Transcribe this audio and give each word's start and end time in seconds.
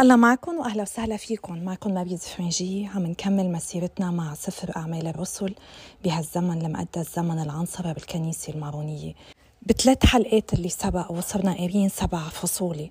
الله 0.00 0.16
معكم 0.16 0.54
وأهلا 0.58 0.82
وسهلا 0.82 1.16
فيكم. 1.16 1.64
معكم 1.64 1.94
مبيد 1.94 2.18
فرنجي 2.18 2.86
عم 2.86 3.06
نكمل 3.06 3.52
مسيرتنا 3.52 4.10
مع 4.10 4.34
سفر 4.34 4.76
أعمال 4.76 5.06
الرسل 5.06 5.54
بهالزمن 6.04 6.58
لما 6.58 6.80
أدى 6.80 7.00
الزمن 7.00 7.38
العنصره 7.38 7.92
بالكنيسة 7.92 8.52
المارونية. 8.52 9.14
بثلاث 9.62 10.06
حلقات 10.06 10.54
اللي 10.54 10.68
سبق 10.68 11.12
وصرنا 11.12 11.52
قاريين 11.52 11.88
سبع 11.88 12.18
فصول. 12.28 12.90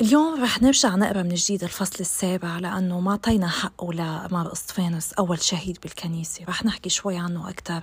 اليوم 0.00 0.42
رح 0.42 0.62
نرجع 0.62 0.94
نقرأ 0.94 1.22
من 1.22 1.34
جديد 1.34 1.64
الفصل 1.64 1.96
السابع 2.00 2.58
لأنه 2.58 3.00
ما 3.00 3.16
طينا 3.16 3.48
حقه 3.48 3.92
لمار 3.92 4.52
اسطفانوس 4.52 5.12
أول 5.12 5.42
شهيد 5.42 5.78
بالكنيسة. 5.82 6.44
رح 6.44 6.64
نحكي 6.64 6.88
شوي 6.88 7.16
عنه 7.16 7.50
أكثر 7.50 7.82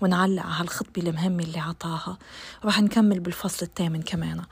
ونعلق 0.00 0.42
على 0.42 0.54
هالخطبة 0.60 1.02
المهمة 1.02 1.42
اللي 1.42 1.58
عطاها. 1.58 2.18
ورح 2.64 2.82
نكمل 2.82 3.20
بالفصل 3.20 3.66
الثامن 3.66 4.02
كمان. 4.02 4.42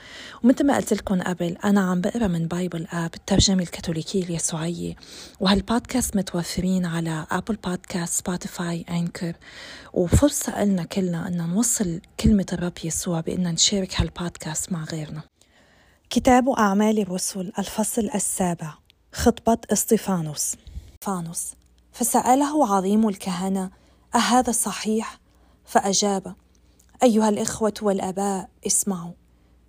ومثل 0.44 0.66
ما 0.66 0.76
قلت 0.76 0.92
لكم 0.92 1.22
قبل 1.22 1.56
أنا 1.64 1.80
عم 1.80 2.00
بقرأ 2.00 2.26
من 2.26 2.48
Bible 2.48 2.86
App 2.86 3.14
الترجمة 3.14 3.62
الكاثوليكية 3.62 4.24
اليسوعية 4.24 4.96
وهالبودكاست 5.40 6.16
متوفرين 6.16 6.86
على 6.86 7.26
أبل 7.30 7.56
بودكاست 7.56 8.14
سبوتيفاي 8.18 8.84
أنكر 8.90 9.32
وفرصة 9.92 10.62
إلنا 10.62 10.84
كلنا 10.84 11.28
أن 11.28 11.48
نوصل 11.48 12.00
كلمة 12.20 12.46
الرب 12.52 12.78
يسوع 12.84 13.20
بأن 13.20 13.48
نشارك 13.48 14.00
هالبودكاست 14.00 14.72
مع 14.72 14.84
غيرنا. 14.84 15.33
كتاب 16.14 16.48
أعمال 16.48 16.98
الرسل 16.98 17.52
الفصل 17.58 18.10
السابع. 18.14 18.74
خطبة 19.12 19.58
اسطفانوس 19.72 20.56
فانوس 21.00 21.52
فسأله 21.92 22.74
عظيم 22.74 23.08
الكهنة 23.08 23.70
أهذا 24.14 24.52
صحيح؟ 24.52 25.20
فأجاب 25.64 26.34
أيها 27.02 27.28
الإخوة 27.28 27.72
والآباء 27.82 28.48
اسمعوا. 28.66 29.12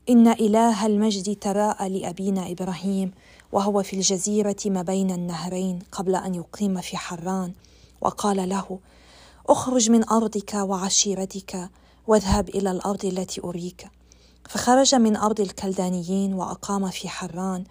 إن 0.10 0.28
إله 0.28 0.86
المجد 0.86 1.36
تراءى 1.36 1.90
لأبينا 1.90 2.52
إبراهيم 2.52 3.12
وهو 3.52 3.84
في 3.84 3.96
الجزيرة 3.96 4.60
ما 4.66 4.82
بين 4.82 5.12
النهرين 5.12 5.80
قبل 5.92 6.16
أن 6.16 6.36
يقيم 6.36 6.82
في 6.82 6.98
حران. 6.98 7.54
وقال 8.02 8.50
له 8.50 8.80
أخرج 9.50 9.90
من 9.90 10.10
أرضك 10.10 10.54
وعشيرتك 10.54 11.70
واذهب 12.08 12.50
إلى 12.50 12.72
الأرض 12.72 13.06
التي 13.06 13.42
أريك. 13.44 13.88
فخرج 14.50 14.96
من 14.96 15.16
أرض 15.16 15.42
الكلدانيين 15.42 16.34
وأقام 16.34 16.90
في 16.90 17.10
حران 17.10 17.64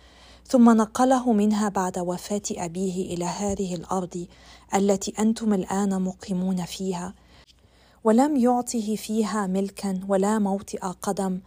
ثم 0.47 0.77
نقله 0.77 1.33
منها 1.33 1.69
بعد 1.69 1.99
وفاة 1.99 2.43
أبيه 2.51 3.15
إلى 3.15 3.25
هذه 3.25 3.75
الأرض 3.75 4.27
التي 4.75 5.13
أنتم 5.19 5.55
الآن 5.55 6.03
مقيمون 6.03 6.65
فيها. 6.65 7.15
ولم 8.05 8.37
يعطه 8.37 8.97
فيها 8.97 9.47
ملكا 9.47 10.01
ولا 10.09 10.39
موطئ 10.39 10.79
قدم 10.79 11.41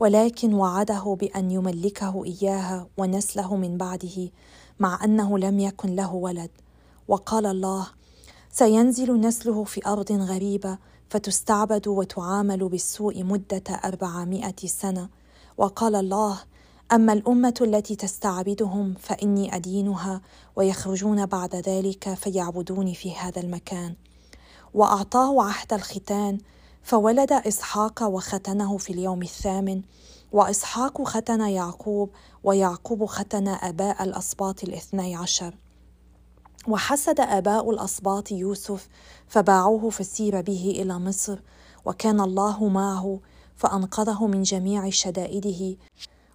ولكن 0.00 0.54
وعده 0.54 1.16
بأن 1.20 1.50
يملكه 1.50 2.24
إياها 2.24 2.86
ونسله 2.98 3.56
من 3.56 3.76
بعده 3.76 4.30
مع 4.78 5.04
أنه 5.04 5.38
لم 5.38 5.60
يكن 5.60 5.96
له 5.96 6.14
ولد. 6.14 6.50
وقال 7.08 7.46
الله 7.46 7.86
سينزل 8.50 9.20
نسله 9.20 9.64
في 9.64 9.86
أرض 9.86 10.12
غريبة 10.12 10.78
فتستعبد 11.10 11.88
وتعامل 11.88 12.68
بالسوء 12.68 13.24
مدة 13.24 13.62
أربعمائة 13.84 14.66
سنة. 14.66 15.08
وقال 15.58 15.94
الله 15.94 16.38
أما 16.92 17.12
الأمة 17.12 17.54
التي 17.60 17.96
تستعبدهم 17.96 18.94
فإني 18.94 19.56
أدينها 19.56 20.20
ويخرجون 20.56 21.26
بعد 21.26 21.54
ذلك 21.54 22.14
فيعبدوني 22.14 22.94
في 22.94 23.14
هذا 23.14 23.40
المكان. 23.40 23.94
وأعطاه 24.74 25.42
عهد 25.42 25.72
الختان 25.72 26.38
فولد 26.82 27.32
إسحاق 27.32 28.02
وختنه 28.02 28.78
في 28.78 28.92
اليوم 28.92 29.22
الثامن. 29.22 29.82
وإسحاق 30.32 31.02
ختن 31.02 31.40
يعقوب 31.40 32.10
ويعقوب 32.44 33.04
ختن 33.04 33.48
آباء 33.48 34.04
الأسباط 34.04 34.64
الاثني 34.64 35.16
عشر. 35.16 35.54
وحسد 36.66 37.20
آباء 37.20 37.70
الأسباط 37.70 38.32
يوسف 38.32 38.88
فباعوه 39.28 39.90
فسير 39.90 40.40
به 40.40 40.74
إلى 40.82 40.98
مصر 40.98 41.38
وكان 41.84 42.20
الله 42.20 42.68
معه 42.68 43.20
فأنقذه 43.56 44.26
من 44.26 44.42
جميع 44.42 44.90
شدائده 44.90 45.76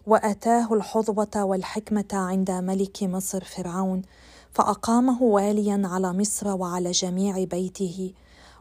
وأتاه 0.07 0.73
الحظوة 0.73 1.44
والحكمة 1.44 2.06
عند 2.13 2.51
ملك 2.51 3.03
مصر 3.03 3.44
فرعون 3.44 4.01
فأقامه 4.53 5.23
واليا 5.23 5.81
على 5.85 6.13
مصر 6.13 6.47
وعلى 6.47 6.91
جميع 6.91 7.44
بيته 7.44 8.13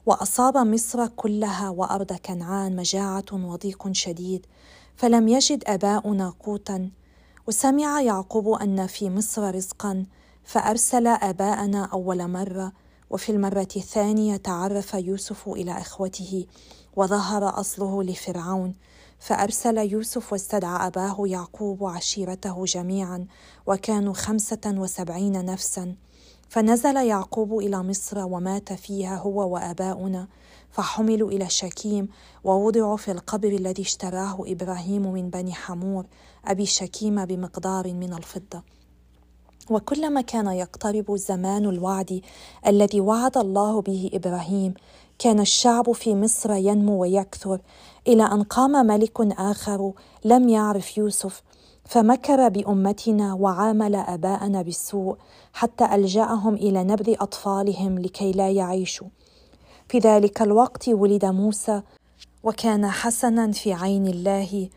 وأصاب 0.06 0.56
مصر 0.56 1.06
كلها 1.06 1.68
وأرض 1.68 2.12
كنعان 2.12 2.76
مجاعة 2.76 3.24
وضيق 3.32 3.92
شديد 3.92 4.46
فلم 4.96 5.28
يجد 5.28 5.64
آباؤنا 5.66 6.34
قوتا 6.40 6.90
وسمع 7.46 8.00
يعقوب 8.00 8.48
أن 8.48 8.86
في 8.86 9.10
مصر 9.10 9.54
رزقا 9.54 10.06
فأرسل 10.44 11.06
آباءنا 11.06 11.84
أول 11.84 12.28
مرة 12.28 12.72
وفي 13.10 13.32
المرة 13.32 13.68
الثانية 13.76 14.36
تعرف 14.36 14.94
يوسف 14.94 15.48
إلى 15.48 15.72
إخوته 15.72 16.46
وظهر 16.96 17.60
أصله 17.60 18.02
لفرعون. 18.02 18.74
فأرسل 19.18 19.78
يوسف 19.78 20.32
واستدعى 20.32 20.86
أباه 20.86 21.16
يعقوب 21.26 21.80
وعشيرته 21.80 22.64
جميعا 22.64 23.26
وكانوا 23.66 24.14
خمسة 24.14 24.60
وسبعين 24.66 25.44
نفسا. 25.44 25.94
فنزل 26.48 26.96
يعقوب 26.96 27.58
إلى 27.58 27.82
مصر 27.82 28.18
ومات 28.18 28.72
فيها 28.72 29.16
هو 29.16 29.54
وآباؤنا. 29.54 30.28
فحملوا 30.70 31.30
إلى 31.30 31.48
شكيم 31.48 32.08
ووضعوا 32.44 32.96
في 32.96 33.10
القبر 33.10 33.48
الذي 33.48 33.82
اشتراه 33.82 34.38
إبراهيم 34.46 35.12
من 35.12 35.30
بني 35.30 35.52
حمور 35.52 36.06
أبي 36.44 36.66
شكيم 36.66 37.24
بمقدار 37.24 37.94
من 37.94 38.14
الفضة. 38.14 38.62
وكلما 39.70 40.20
كان 40.20 40.46
يقترب 40.46 41.16
زمان 41.16 41.64
الوعد 41.64 42.20
الذي 42.66 43.00
وعد 43.00 43.38
الله 43.38 43.80
به 43.80 44.10
إبراهيم 44.14 44.74
كان 45.18 45.40
الشعب 45.40 45.92
في 45.92 46.14
مصر 46.14 46.52
ينمو 46.52 47.02
ويكثر 47.02 47.60
إلى 48.08 48.22
أن 48.22 48.42
قام 48.42 48.86
ملك 48.86 49.20
آخر 49.38 49.92
لم 50.24 50.48
يعرف 50.48 50.98
يوسف 50.98 51.42
فمكر 51.84 52.48
بأمتنا 52.48 53.34
وعامل 53.34 53.94
آباءنا 53.94 54.62
بالسوء 54.62 55.16
حتى 55.52 55.94
ألجأهم 55.94 56.54
إلى 56.54 56.84
نبذ 56.84 57.14
أطفالهم 57.20 57.98
لكي 57.98 58.32
لا 58.32 58.50
يعيشوا. 58.50 59.06
في 59.88 59.98
ذلك 59.98 60.42
الوقت 60.42 60.88
ولد 60.88 61.24
موسى 61.24 61.82
وكان 62.42 62.86
حسنا 62.86 63.52
في 63.52 63.72
عين 63.72 64.06
الله 64.06 64.68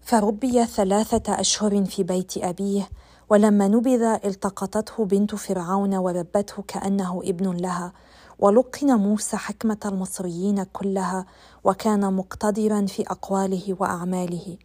فربي 0.00 0.64
ثلاثة 0.64 1.40
أشهر 1.40 1.84
في 1.84 2.02
بيت 2.02 2.38
أبيه 2.38 2.88
ولما 3.32 3.68
نبذ 3.68 4.02
التقطته 4.02 5.04
بنت 5.04 5.34
فرعون 5.34 5.94
وربته 5.94 6.62
كأنه 6.68 7.20
ابن 7.24 7.56
لها 7.56 7.92
ولقن 8.38 8.94
موسى 8.94 9.36
حكمة 9.36 9.78
المصريين 9.84 10.62
كلها 10.62 11.26
وكان 11.64 12.12
مقتدرا 12.12 12.86
في 12.86 13.02
أقواله 13.02 13.76
وأعماله. 13.80 14.56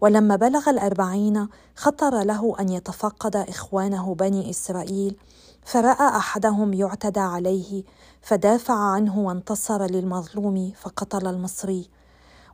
ولما 0.00 0.36
بلغ 0.36 0.70
الأربعين 0.70 1.48
خطر 1.76 2.22
له 2.22 2.56
أن 2.60 2.68
يتفقد 2.68 3.36
إخوانه 3.36 4.14
بني 4.14 4.50
إسرائيل 4.50 5.16
فرأى 5.64 6.16
أحدهم 6.16 6.72
يعتدى 6.72 7.20
عليه 7.20 7.82
فدافع 8.22 8.74
عنه 8.74 9.18
وانتصر 9.18 9.86
للمظلوم 9.86 10.72
فقتل 10.80 11.26
المصري. 11.26 11.99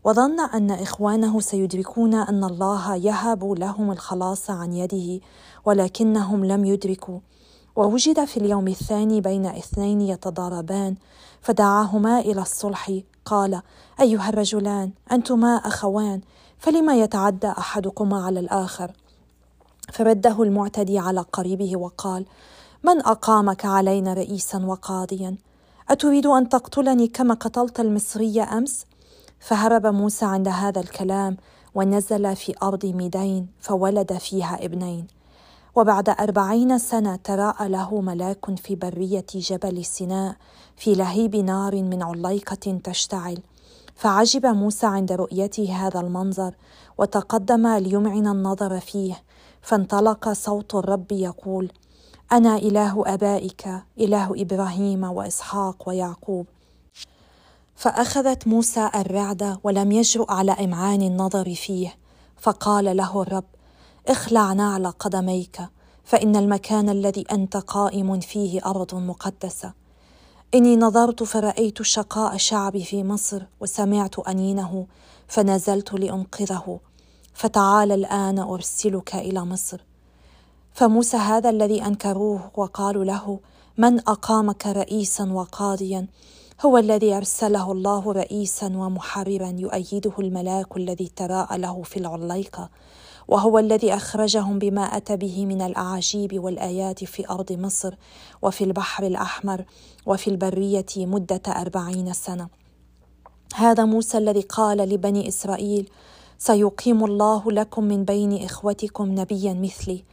وظن 0.07 0.41
أن 0.41 0.71
إخوانه 0.71 1.41
سيدركون 1.41 2.15
أن 2.15 2.45
الله 2.45 2.97
يهب 2.97 3.45
لهم 3.45 3.93
الخلاص 3.93 4.51
عن 4.51 4.73
يده 4.73 5.21
ولكنهم 5.65 6.45
لم 6.45 6.65
يدركوا. 6.65 7.19
ووجد 7.77 8.25
في 8.25 8.37
اليوم 8.37 8.69
الثاني 8.69 9.21
بين 9.21 9.47
اثنين 9.47 10.01
يتضاربان 10.01 10.95
فدعاهما 11.43 12.21
إلى 12.21 12.43
الصلح. 12.43 13.01
قال 13.25 13.63
أيها 14.01 14.29
الرجلان 14.29 14.91
أنتما 15.13 15.57
أخوان 15.57 16.21
فلما 16.59 16.95
يتعدى 16.97 17.49
أحدكما 17.49 18.25
على 18.25 18.41
الآخر؟ 18.41 18.93
فرده 19.93 20.43
المعتدي 20.43 20.99
على 20.99 21.21
قريبه 21.21 21.77
وقال 21.77 22.25
من 22.83 23.01
أقامك 23.01 23.65
علينا 23.65 24.15
رئيسا 24.15 24.67
وقاضيا؟ 24.67 25.37
أتريد 25.91 26.27
أن 26.27 26.49
تقتلني 26.49 27.09
كما 27.09 27.35
قتلت 27.35 27.81
المصري 27.81 28.43
أمس؟ 28.43 28.87
فهرب 29.41 29.87
موسى 29.87 30.25
عند 30.25 30.49
هذا 30.49 30.81
الكلام 30.81 31.37
ونزل 31.75 32.37
في 32.37 32.55
أرض 32.63 32.87
ميدين 32.87 33.47
فولد 33.61 34.13
فيها 34.13 34.65
ابنين. 34.65 35.07
وبعد 35.75 36.09
أربعين 36.09 36.79
سنة 36.79 37.17
تراءى 37.17 37.69
له 37.69 38.01
ملاك 38.01 38.59
في 38.59 38.75
برية 38.75 39.27
جبل 39.35 39.85
سيناء 39.85 40.37
في 40.77 40.95
لهيب 40.95 41.37
نار 41.37 41.83
من 41.83 42.03
عليقة 42.03 42.81
تشتعل. 42.85 43.39
فعجب 43.95 44.47
موسى 44.47 44.87
عند 44.87 45.13
رؤيته 45.13 45.87
هذا 45.87 46.01
المنظر 46.01 46.55
وتقدم 46.99 47.67
ليمعن 47.67 48.27
النظر 48.27 48.81
فيه. 48.81 49.23
فانطلق 49.63 50.33
صوت 50.33 50.75
الرب 50.75 51.13
يقول 51.13 51.73
أنا 52.33 52.57
إله 52.57 53.03
آبائك 53.07 53.69
إله 54.01 54.43
إبراهيم 54.43 55.05
وإسحاق 55.05 55.89
ويعقوب. 55.89 56.47
فأخذت 57.77 58.49
موسى 58.49 58.91
الرعد 58.95 59.59
ولم 59.65 59.93
يجرؤ 59.93 60.33
على 60.33 60.53
إمعان 60.53 61.03
النظر 61.03 61.55
فيه 61.55 61.97
فقال 62.37 62.97
له 62.97 63.23
الرب 63.23 63.45
اخلع 64.09 64.53
نعل 64.53 64.87
قدميك 64.87 65.61
فإن 66.05 66.37
المكان 66.37 66.89
الذي 66.89 67.25
أنت 67.33 67.57
قائم 67.57 68.21
فيه 68.21 68.61
أرض 68.67 68.95
مقدسة. 68.95 69.73
إني 70.55 70.77
نظرت 70.77 71.23
فرأيت 71.23 71.83
شقاء 71.83 72.37
شعبي 72.37 72.85
في 72.85 73.05
مصر 73.05 73.43
وسمعت 73.61 74.19
أنينه 74.19 74.87
فنزلت 75.29 75.95
لأنقذه. 75.95 76.81
فتعال 77.35 77.93
الآن 77.93 78.39
أرسلك 78.39 79.15
إلى 79.15 79.45
مصر. 79.45 79.85
فموسى 80.73 81.17
هذا 81.17 81.51
الذي 81.51 81.87
أنكروه 81.87 82.51
وقالوا 82.55 83.05
له 83.05 83.41
من 83.79 83.99
أقامك 83.99 84.67
رئيسا 84.67 85.33
وقاضيا؟ 85.33 86.07
هو 86.65 86.79
الذي 86.79 87.17
أرسله 87.17 87.73
الله 87.73 88.13
رئيسا 88.13 88.67
ومحررا 88.67 89.57
يؤيده 89.59 90.13
الملاك 90.19 90.77
الذي 90.77 91.11
تراءى 91.17 91.59
له 91.59 91.83
في 91.83 91.97
العليقة 91.97 92.71
وهو 93.29 93.59
الذي 93.59 93.95
أخرجهم 93.95 94.59
بما 94.59 94.83
أتى 94.83 95.17
به 95.17 95.47
من 95.47 95.63
الأعاجيب 95.63 96.45
والآيات 96.45 97.05
في 97.05 97.31
أرض 97.31 97.53
مصر 97.53 97.95
وفي 98.43 98.65
البحر 98.65 99.07
الأحمر 99.07 99.65
وفي 100.07 100.31
البرية 100.31 100.87
مدة 100.97 101.43
أربعين 101.49 102.13
سنة. 102.13 102.49
هذا 103.55 103.85
موسى 103.85 104.19
الذي 104.19 104.41
قال 104.41 104.79
لبني 104.79 105.29
إسرائيل 105.29 105.91
سيقيم 106.39 107.05
الله 107.05 107.53
لكم 107.53 107.85
من 107.85 108.05
بين 108.05 108.45
إخوتكم 108.45 109.21
نبيا 109.21 109.55
مثلي 109.55 110.05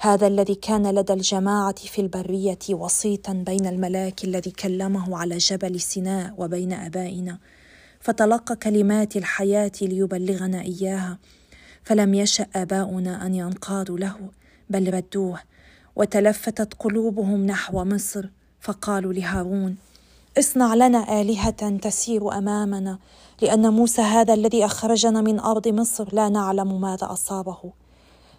هذا 0.00 0.26
الذي 0.26 0.54
كان 0.54 0.94
لدى 0.94 1.12
الجماعة 1.12 1.74
في 1.74 2.00
البرية 2.00 2.58
وسيطا 2.70 3.32
بين 3.32 3.66
الملاك 3.66 4.24
الذي 4.24 4.50
كلمه 4.50 5.18
على 5.18 5.38
جبل 5.38 5.80
سيناء 5.80 6.34
وبين 6.38 6.72
أبائنا 6.72 7.38
فتلقى 8.00 8.56
كلمات 8.56 9.16
الحياة 9.16 9.72
ليبلغنا 9.82 10.60
إياها 10.60 11.18
فلم 11.84 12.14
يشأ 12.14 12.46
أباؤنا 12.56 13.26
أن 13.26 13.34
ينقادوا 13.34 13.98
له 13.98 14.16
بل 14.70 14.94
ردوه 14.94 15.40
وتلفتت 15.96 16.74
قلوبهم 16.74 17.46
نحو 17.46 17.84
مصر 17.84 18.28
فقالوا 18.60 19.12
لهارون 19.12 19.76
اصنع 20.38 20.74
لنا 20.74 21.20
آلهة 21.20 21.76
تسير 21.78 22.38
أمامنا 22.38 22.98
لأن 23.42 23.72
موسى 23.72 24.02
هذا 24.02 24.34
الذي 24.34 24.64
أخرجنا 24.64 25.20
من 25.20 25.40
أرض 25.40 25.68
مصر 25.68 26.08
لا 26.12 26.28
نعلم 26.28 26.80
ماذا 26.80 27.12
أصابه. 27.12 27.72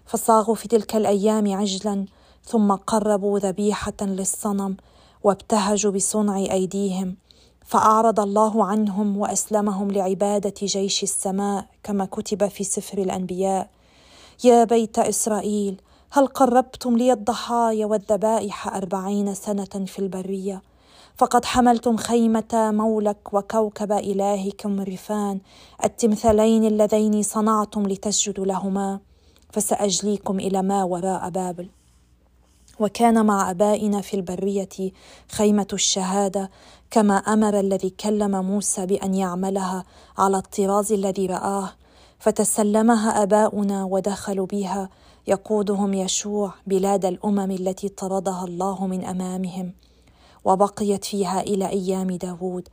فصاغوا 0.10 0.56
في 0.56 0.68
تلك 0.68 0.96
الأيام 0.96 1.54
عجلا 1.56 2.06
ثم 2.44 2.72
قربوا 2.72 3.40
ذبيحة 3.40 3.94
للصنم 4.02 4.78
وابتهجوا 5.24 5.92
بصنع 5.92 6.38
أيديهم 6.38 7.16
فأعرض 7.66 8.20
الله 8.20 8.66
عنهم 8.66 9.18
وأسلمهم 9.18 9.92
لعبادة 9.92 10.54
جيش 10.64 11.04
السماء 11.04 11.66
كما 11.84 12.06
كتب 12.06 12.48
في 12.48 12.64
سفر 12.64 12.98
الأنبياء. 12.98 13.70
يا 14.44 14.64
بيت 14.64 15.00
إسرائيل 15.00 15.82
هل 16.12 16.28
قربتم 16.28 16.98
لي 16.98 17.14
الضحايا 17.14 17.86
والذبائح 17.86 18.76
أربعين 18.76 19.34
سنة 19.34 19.86
في 19.86 20.00
البرية؟ 20.00 20.62
فقد 21.18 21.46
حملتم 21.46 21.98
خيمة 21.98 22.72
مولك 22.74 23.34
وكوكب 23.34 23.92
إلهكم 23.92 24.82
رفان 24.82 25.40
التمثالين 25.84 26.66
اللذين 26.66 27.24
صنعتم 27.24 27.84
لتسجدوا 27.84 28.46
لهما. 28.46 29.09
فسأجليكم 29.52 30.40
إلى 30.40 30.62
ما 30.62 30.84
وراء 30.84 31.30
بابل. 31.30 31.70
وكان 32.80 33.26
مع 33.26 33.52
أبائنا 33.52 34.02
في 34.02 34.14
البرية 34.14 34.92
خيمة 35.32 35.68
الشهادة 35.74 36.50
كما 36.92 37.18
أمر 37.18 37.60
الذي 37.60 37.90
كلم 37.90 38.46
موسى 38.46 38.86
بأن 38.86 39.14
يعملها 39.14 39.84
على 40.18 40.38
الطراز 40.38 40.92
الذي 40.92 41.26
رآه 41.26 41.74
فتسلمها 42.20 43.24
أباؤنا 43.24 43.84
ودخلوا 43.84 44.46
بها 44.46 44.90
يقودهم 45.28 45.94
يشوع 45.94 46.54
بلاد 46.68 47.06
الأمم 47.06 47.52
التي 47.52 47.90
طردها 47.90 48.46
الله 48.46 48.88
من 48.88 49.06
أمامهم 49.06 49.74
وبقيت 50.46 51.06
فيها 51.06 51.42
إلى 51.42 51.70
أيام 51.70 52.08
داود. 52.08 52.68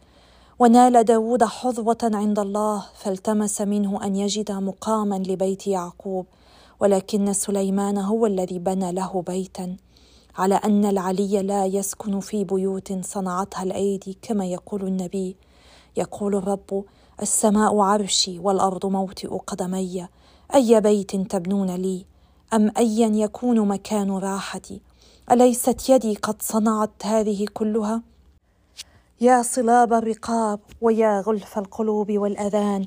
ونال 0.58 1.04
داود 1.04 1.44
حظوة 1.44 1.98
عند 2.02 2.38
الله 2.38 2.84
فالتمس 2.94 3.60
منه 3.60 4.04
أن 4.04 4.16
يجد 4.16 4.52
مقاما 4.52 5.14
لبيت 5.14 5.66
يعقوب. 5.66 6.26
ولكن 6.80 7.32
سليمان 7.32 7.98
هو 7.98 8.26
الذي 8.26 8.58
بنى 8.58 8.92
له 8.92 9.22
بيتا. 9.26 9.76
على 10.36 10.54
أن 10.54 10.84
العلي 10.84 11.42
لا 11.42 11.66
يسكن 11.66 12.20
في 12.20 12.44
بيوت 12.44 13.04
صنعتها 13.04 13.62
الأيدي 13.62 14.18
كما 14.22 14.46
يقول 14.46 14.82
النبي. 14.82 15.36
يقول 15.96 16.34
الرب 16.34 16.84
السماء 17.22 17.78
عرشي 17.78 18.38
والأرض 18.38 18.86
موطئ 18.86 19.28
قدمي. 19.28 20.08
أي 20.54 20.80
بيت 20.80 21.16
تبنون 21.16 21.70
لي؟ 21.70 22.04
أم 22.54 22.70
ايا 22.78 23.08
يكون 23.08 23.68
مكان 23.68 24.10
راحتي؟ 24.10 24.80
أليست 25.30 25.88
يدي 25.88 26.14
قد 26.14 26.42
صنعت 26.42 27.06
هذه 27.06 27.46
كلها؟ 27.54 28.02
يا 29.20 29.42
صلاب 29.42 29.92
الرقاب 29.92 30.60
ويا 30.80 31.20
غلف 31.20 31.58
القلوب 31.58 32.12
والأذان. 32.12 32.86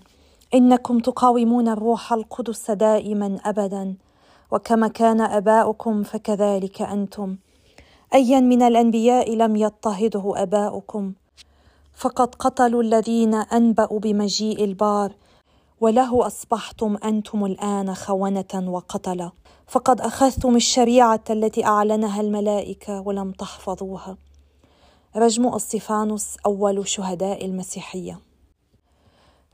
إنكم 0.54 1.00
تقاومون 1.00 1.68
الروح 1.68 2.14
القدس 2.14 2.72
دائما 2.72 3.40
ابدا 3.46 3.96
وكما 4.52 4.88
كان 4.88 5.22
أباؤكم 5.22 6.04
فكذلك 6.04 6.82
أنتم. 6.82 7.38
ايا 8.14 8.40
من 8.40 8.62
الأنبياء 8.62 9.36
لم 9.36 9.56
يضطهده 9.56 10.34
أباؤكم. 10.36 11.14
فقد 11.94 12.36
قتلوا 12.36 12.84
الذين 12.84 13.34
أنبأوا 13.34 14.00
بمجيء 14.00 14.64
البار 14.64 15.12
وله 15.82 16.28
أصبحتم 16.28 16.98
أنتم 17.04 17.46
الآن 17.46 17.94
خونة 17.94 18.66
وقتلة. 18.68 19.32
فقد 19.68 20.02
أخذتم 20.02 20.56
الشريعة 20.56 21.24
التي 21.30 21.66
أعلنها 21.66 22.22
الملائكة 22.22 23.02
ولم 23.02 23.32
تحفظوها. 23.32 24.18
رجم 25.16 25.48
اسطفانوس 25.48 26.38
أول 26.46 26.88
شهداء 26.88 27.46
المسيحية. 27.46 28.29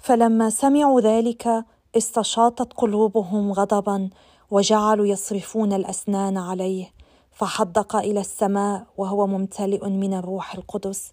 فلما 0.06 0.50
سمعوا 0.50 1.02
ذلك 1.02 1.66
استشاطت 1.98 2.74
قلوبهم 2.74 3.52
غضبا 3.52 4.10
وجعلوا 4.52 5.06
يصرفون 5.06 5.74
الأسنان 5.74 6.38
عليه 6.38 6.86
فحدق 7.32 7.96
إلى 7.96 8.20
السماء 8.20 8.86
وهو 8.98 9.28
ممتلئ 9.28 9.90
من 9.90 10.14
الروح 10.14 10.56
القدس. 10.56 11.12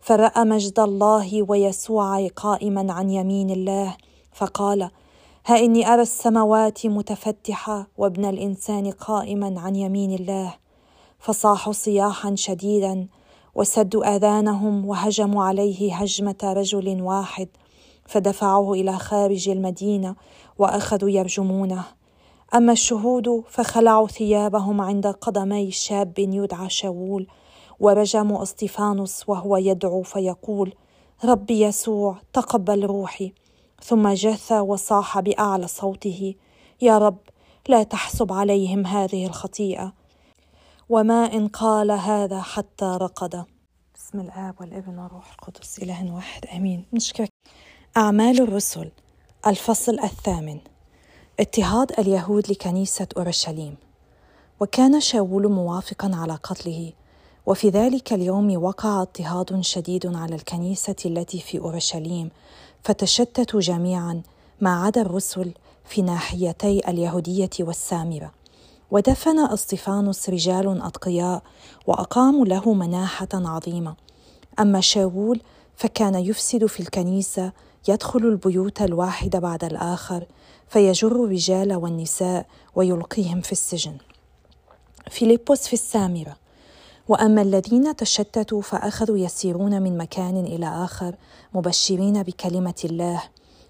فرأى 0.00 0.44
مجد 0.44 0.80
الله 0.80 1.42
ويسوع 1.42 2.26
قائما 2.26 2.92
عن 2.92 3.10
يمين 3.10 3.50
الله 3.50 3.96
فقال 4.32 4.90
ها 5.46 5.58
إني 5.58 5.92
أرى 5.92 6.02
السماوات 6.02 6.86
متفتحة 6.86 7.86
وابن 7.98 8.24
الإنسان 8.24 8.90
قائما 8.90 9.60
عن 9.60 9.76
يمين 9.76 10.14
الله 10.14 10.54
فصاحوا 11.18 11.72
صياحا 11.72 12.34
شديدا 12.34 13.08
وسدوا 13.54 14.16
آذانهم 14.16 14.86
وهجموا 14.86 15.44
عليه 15.44 15.94
هجمة 15.94 16.38
رجل 16.42 17.02
واحد 17.02 17.48
فدفعوه 18.06 18.74
إلى 18.74 18.98
خارج 18.98 19.48
المدينة 19.48 20.16
وأخذوا 20.58 21.10
يرجمونه. 21.10 21.84
أما 22.54 22.72
الشهود 22.72 23.44
فخلعوا 23.48 24.06
ثيابهم 24.06 24.80
عند 24.80 25.06
قدمي 25.06 25.70
شاب 25.70 26.18
يدعى 26.18 26.70
شاول 26.70 27.26
ورجموا 27.80 28.42
أسطفانوس 28.42 29.28
وهو 29.28 29.56
يدعو 29.56 30.02
فيقول 30.02 30.74
رب 31.24 31.50
يسوع 31.50 32.16
تقبل 32.32 32.84
روحي. 32.84 33.32
ثم 33.82 34.08
جث 34.08 34.52
وصاح 34.52 35.20
بأعلى 35.20 35.66
صوته 35.66 36.34
يا 36.82 36.98
رب 36.98 37.18
لا 37.68 37.82
تحسب 37.82 38.32
عليهم 38.32 38.86
هذه 38.86 39.26
الخطيئة. 39.26 39.92
وما 40.88 41.32
إن 41.34 41.48
قال 41.48 41.90
هذا 41.90 42.40
حتى 42.40 42.98
رقد. 43.00 43.44
بسم 43.94 44.20
الآب 44.20 44.54
والابن 44.60 44.98
والروح 44.98 45.32
القدس 45.32 45.78
إله 45.78 46.14
واحد 46.14 46.46
آمين. 46.46 46.84
نشكرك. 46.92 47.28
أعمال 47.96 48.40
الرسل 48.40 48.90
الفصل 49.46 49.98
الثامن. 50.00 50.58
اضطهاد 51.40 51.92
اليهود 51.98 52.50
لكنيسة 52.50 53.06
أورشليم. 53.16 53.76
وكان 54.60 55.00
شاول 55.00 55.48
موافقا 55.48 56.10
على 56.14 56.34
قتله 56.34 56.92
وفي 57.46 57.68
ذلك 57.68 58.12
اليوم 58.12 58.62
وقع 58.64 59.02
اضطهاد 59.02 59.60
شديد 59.60 60.16
على 60.16 60.34
الكنيسة 60.34 60.96
التي 61.06 61.40
في 61.40 61.58
أورشليم 61.58 62.30
فتشتتوا 62.82 63.60
جميعا 63.60 64.22
ما 64.60 64.84
عدا 64.84 65.00
الرسل 65.00 65.52
في 65.84 66.02
ناحيتي 66.02 66.88
اليهودية 66.88 67.50
والسامرة. 67.60 68.32
ودفن 68.90 69.38
اسطفانوس 69.38 70.30
رجال 70.30 70.82
أتقياء 70.82 71.42
وأقاموا 71.86 72.46
له 72.46 72.74
مناحة 72.74 73.28
عظيمة. 73.34 73.94
أما 74.60 74.80
شاول 74.80 75.40
فكان 75.76 76.14
يفسد 76.14 76.66
في 76.66 76.80
الكنيسة 76.80 77.52
يدخل 77.88 78.18
البيوت 78.18 78.82
الواحد 78.82 79.36
بعد 79.36 79.64
الآخر 79.64 80.24
فيجر 80.68 81.24
الرجال 81.24 81.74
والنساء 81.74 82.46
ويلقيهم 82.74 83.40
في 83.40 83.52
السجن. 83.52 83.96
فيليبوس 85.10 85.66
في 85.66 85.72
السامرة. 85.72 86.36
وأما 87.08 87.42
الذين 87.42 87.96
تشتتوا 87.96 88.62
فأخذوا 88.62 89.18
يسيرون 89.18 89.82
من 89.82 89.98
مكان 89.98 90.36
إلى 90.36 90.66
آخر 90.84 91.14
مبشرين 91.54 92.22
بكلمة 92.22 92.74
الله. 92.84 93.22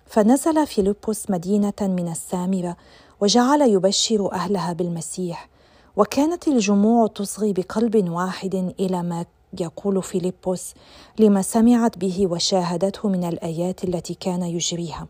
فنزل 0.06 0.66
فيلبس 0.66 1.30
مدينة 1.30 1.72
من 1.80 2.08
السامرة 2.08 2.76
وجعل 3.20 3.60
يبشر 3.60 4.32
أهلها 4.32 4.72
بالمسيح. 4.72 5.48
وكانت 5.96 6.48
الجموع 6.48 7.06
تصغي 7.06 7.52
بقلب 7.52 8.08
واحد 8.10 8.74
إلى 8.80 9.02
ما 9.02 9.24
يقول 9.60 10.02
فيليبوس 10.02 10.74
لما 11.18 11.42
سمعت 11.42 11.98
به 11.98 12.26
وشاهدته 12.26 13.08
من 13.08 13.24
الآيات 13.24 13.84
التي 13.84 14.14
كان 14.14 14.42
يجريها 14.42 15.06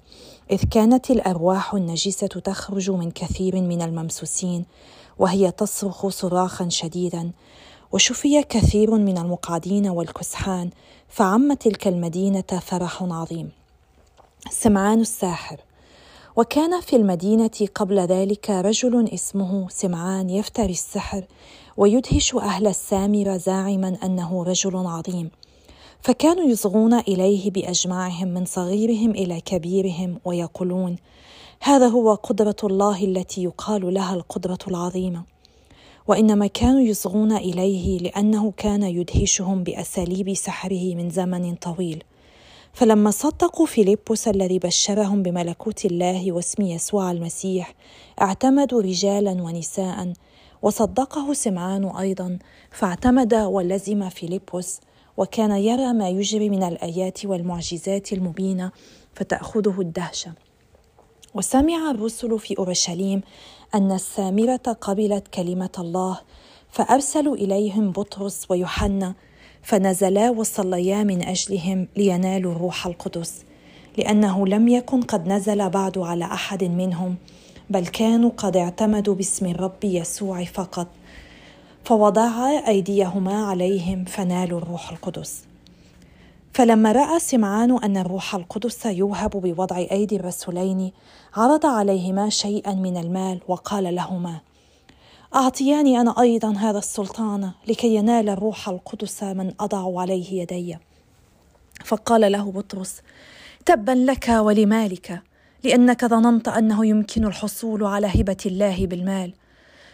إذ 0.50 0.64
كانت 0.70 1.10
الأرواح 1.10 1.74
النجسة 1.74 2.26
تخرج 2.26 2.90
من 2.90 3.10
كثير 3.10 3.60
من 3.60 3.82
الممسوسين 3.82 4.64
وهي 5.18 5.50
تصرخ 5.50 6.08
صراخا 6.08 6.68
شديدا 6.68 7.30
وشفي 7.92 8.42
كثير 8.42 8.90
من 8.90 9.18
المقعدين 9.18 9.88
والكسحان 9.88 10.70
فعم 11.08 11.52
تلك 11.52 11.88
المدينة 11.88 12.60
فرح 12.62 13.02
عظيم. 13.02 13.50
سمعان 14.50 15.00
الساحر. 15.00 15.60
وكان 16.36 16.80
في 16.80 16.96
المدينة 16.96 17.50
قبل 17.74 17.98
ذلك 18.00 18.50
رجل 18.50 19.08
اسمه 19.08 19.68
سمعان 19.68 20.30
يفتري 20.30 20.72
السحر 20.72 21.24
ويدهش 21.76 22.34
أهل 22.34 22.66
السامره 22.66 23.36
زاعما 23.36 23.96
أنه 24.04 24.44
رجل 24.44 24.76
عظيم. 24.76 25.30
فكانوا 26.00 26.44
يصغون 26.44 26.94
إليه 26.94 27.50
بأجمعهم 27.50 28.28
من 28.28 28.44
صغيرهم 28.44 29.10
إلى 29.10 29.40
كبيرهم 29.40 30.20
ويقولون 30.24 30.96
هذا 31.60 31.88
هو 31.88 32.14
قدرة 32.14 32.56
الله 32.64 33.04
التي 33.04 33.42
يقال 33.42 33.94
لها 33.94 34.14
القدرة 34.14 34.58
العظيمة. 34.68 35.22
وإنما 36.08 36.46
كانوا 36.46 36.80
يصغون 36.80 37.32
إليه 37.32 37.98
لأنه 37.98 38.52
كان 38.56 38.82
يدهشهم 38.82 39.62
بأساليب 39.62 40.34
سحره 40.34 40.94
من 40.94 41.10
زمن 41.10 41.54
طويل. 41.54 42.04
فلما 42.72 43.10
صدقوا 43.10 43.66
فيلبس 43.66 44.28
الذي 44.28 44.58
بشرهم 44.58 45.22
بملكوت 45.22 45.84
الله 45.84 46.32
واسم 46.32 46.62
يسوع 46.62 47.10
المسيح 47.10 47.74
اعتمدوا 48.22 48.82
رجالا 48.82 49.30
ونساء 49.30 50.12
وصدقه 50.62 51.32
سمعان 51.32 51.84
أيضا 51.96 52.38
فاعتمد 52.70 53.34
ولزم 53.34 54.08
فيلبس 54.08 54.80
وكان 55.16 55.50
يرى 55.50 55.92
ما 55.92 56.08
يجري 56.08 56.50
من 56.50 56.62
الآيات 56.62 57.26
والمعجزات 57.26 58.12
المبينة 58.12 58.70
فتأخذه 59.14 59.80
الدهشة. 59.80 60.32
وسمع 61.34 61.90
الرسل 61.90 62.38
في 62.38 62.58
أورشليم 62.58 63.20
أن 63.74 63.92
السامرة 63.92 64.76
قبلت 64.80 65.28
كلمة 65.28 65.70
الله 65.78 66.20
فأرسلوا 66.70 67.36
إليهم 67.36 67.92
بطرس 67.92 68.46
ويوحنا 68.50 69.14
فنزلا 69.62 70.30
وصليا 70.30 71.02
من 71.02 71.22
أجلهم 71.22 71.88
لينالوا 71.96 72.52
الروح 72.52 72.86
القدس 72.86 73.44
لأنه 73.98 74.46
لم 74.46 74.68
يكن 74.68 75.02
قد 75.02 75.28
نزل 75.28 75.70
بعد 75.70 75.98
على 75.98 76.24
أحد 76.24 76.64
منهم 76.64 77.16
بل 77.70 77.86
كانوا 77.86 78.30
قد 78.36 78.56
اعتمدوا 78.56 79.14
باسم 79.14 79.46
الرب 79.46 79.84
يسوع 79.84 80.44
فقط. 80.44 80.86
فوضعا 81.84 82.68
أيديهما 82.68 83.46
عليهم 83.46 84.04
فنالوا 84.04 84.58
الروح 84.58 84.90
القدس. 84.90 85.44
فلما 86.52 86.92
رأى 86.92 87.18
سمعان 87.18 87.78
أن 87.84 87.96
الروح 87.96 88.34
القدس 88.34 88.86
يوهب 88.86 89.30
بوضع 89.30 89.76
أيدي 89.76 90.16
الرسولين 90.16 90.92
عرض 91.36 91.66
عليهما 91.66 92.28
شيئا 92.28 92.74
من 92.74 92.96
المال 92.96 93.40
وقال 93.48 93.94
لهما 93.94 94.40
أعطياني 95.34 96.00
أنا 96.00 96.20
أيضا 96.20 96.52
هذا 96.56 96.78
السلطان 96.78 97.50
لكي 97.68 97.94
ينال 97.94 98.28
الروح 98.28 98.68
القدس 98.68 99.22
من 99.22 99.52
اضع 99.60 100.00
عليه 100.00 100.42
يدي. 100.42 100.78
فقال 101.84 102.32
له 102.32 102.52
بطرس 102.52 103.00
تبا 103.66 103.92
لك 103.92 104.28
ولمالك 104.28 105.22
لأنك 105.64 106.04
ظننت 106.04 106.48
أنه 106.48 106.86
يمكن 106.86 107.24
الحصول 107.24 107.84
على 107.84 108.06
هبة 108.06 108.36
الله 108.46 108.86
بالمال. 108.86 109.34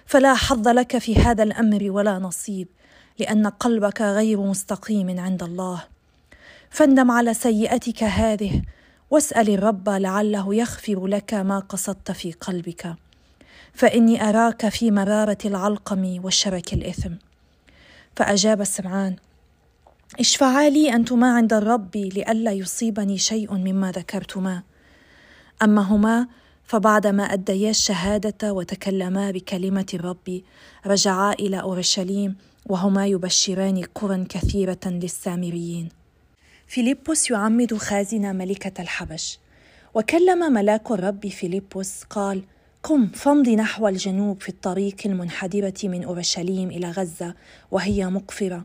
فلا 0.07 0.35
حظ 0.35 0.68
لك 0.68 0.99
في 0.99 1.16
هذا 1.16 1.42
الأمر 1.42 1.90
ولا 1.90 2.18
نصيب 2.18 2.68
لأن 3.18 3.47
قلبك 3.47 4.00
غير 4.00 4.40
مستقيم 4.40 5.21
عند 5.21 5.42
الله. 5.42 5.85
فاندم 6.71 7.11
على 7.11 7.35
سيئتك 7.35 8.02
هذه 8.02 8.62
واسأل 9.11 9.50
الرب 9.50 9.88
لعله 9.88 10.54
يغفر 10.54 11.07
لك 11.07 11.35
ما 11.35 11.59
قصدت 11.59 12.12
في 12.12 12.33
قلبك. 12.33 12.97
فإني 13.78 14.28
أراك 14.28 14.68
في 14.68 14.90
مرارة 14.90 15.38
العلقم 15.44 16.20
وشرك 16.25 16.73
الإثم. 16.75 17.12
فأجاب 18.16 18.64
سمعان 18.64 19.16
اشفعا 20.20 20.68
لي 20.68 20.94
انتما 20.94 21.32
عند 21.37 21.52
الرب 21.52 21.97
لئلا 21.97 22.52
يصيبني 22.52 23.18
شيء 23.18 23.54
مما 23.54 23.90
ذكرتما. 23.90 24.62
أما 25.62 25.82
هما 25.82 26.26
فبعدما 26.64 27.23
أديا 27.23 27.70
الشهادة 27.70 28.52
وتكلما 28.52 29.30
بكلمة 29.30 29.87
الرب 29.94 30.42
رجعا 30.87 31.32
إلى 31.32 31.61
أورشليم 31.61 32.37
وهما 32.66 33.06
يبشران 33.06 33.82
قرى 33.94 34.25
كثيرة 34.25 34.80
للسامريين. 34.87 35.88
فيلبس 36.66 37.30
يعمد 37.30 37.76
خازن 37.76 38.37
ملكة 38.37 38.82
الحبش. 38.82 39.38
وكلم 39.94 40.52
ملاك 40.52 40.90
الرب 40.90 41.26
فيلبس 41.26 42.04
قال 42.11 42.42
قم 42.88 43.07
فامض 43.07 43.49
نحو 43.49 43.88
الجنوب 43.88 44.42
في 44.42 44.49
الطريق 44.49 44.97
المنحدرة 45.07 45.75
من 45.85 46.04
أورشليم 46.04 46.71
إلى 46.71 46.90
غزة 46.90 47.35
وهي 47.71 48.07
مقفرة. 48.07 48.64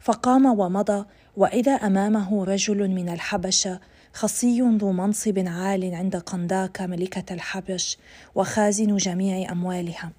فقام 0.00 0.46
ومضى 0.46 1.04
وإذا 1.36 1.72
أمامه 1.72 2.44
رجل 2.44 2.88
من 2.88 3.08
الحبشة 3.08 3.80
خصي 4.12 4.60
ذو 4.60 4.92
منصب 4.92 5.38
عال 5.46 5.94
عند 5.94 6.16
قنداك 6.16 6.80
ملكة 6.80 7.34
الحبش 7.34 7.98
وخازن 8.34 8.96
جميع 8.96 9.52
أموالها. 9.52 10.12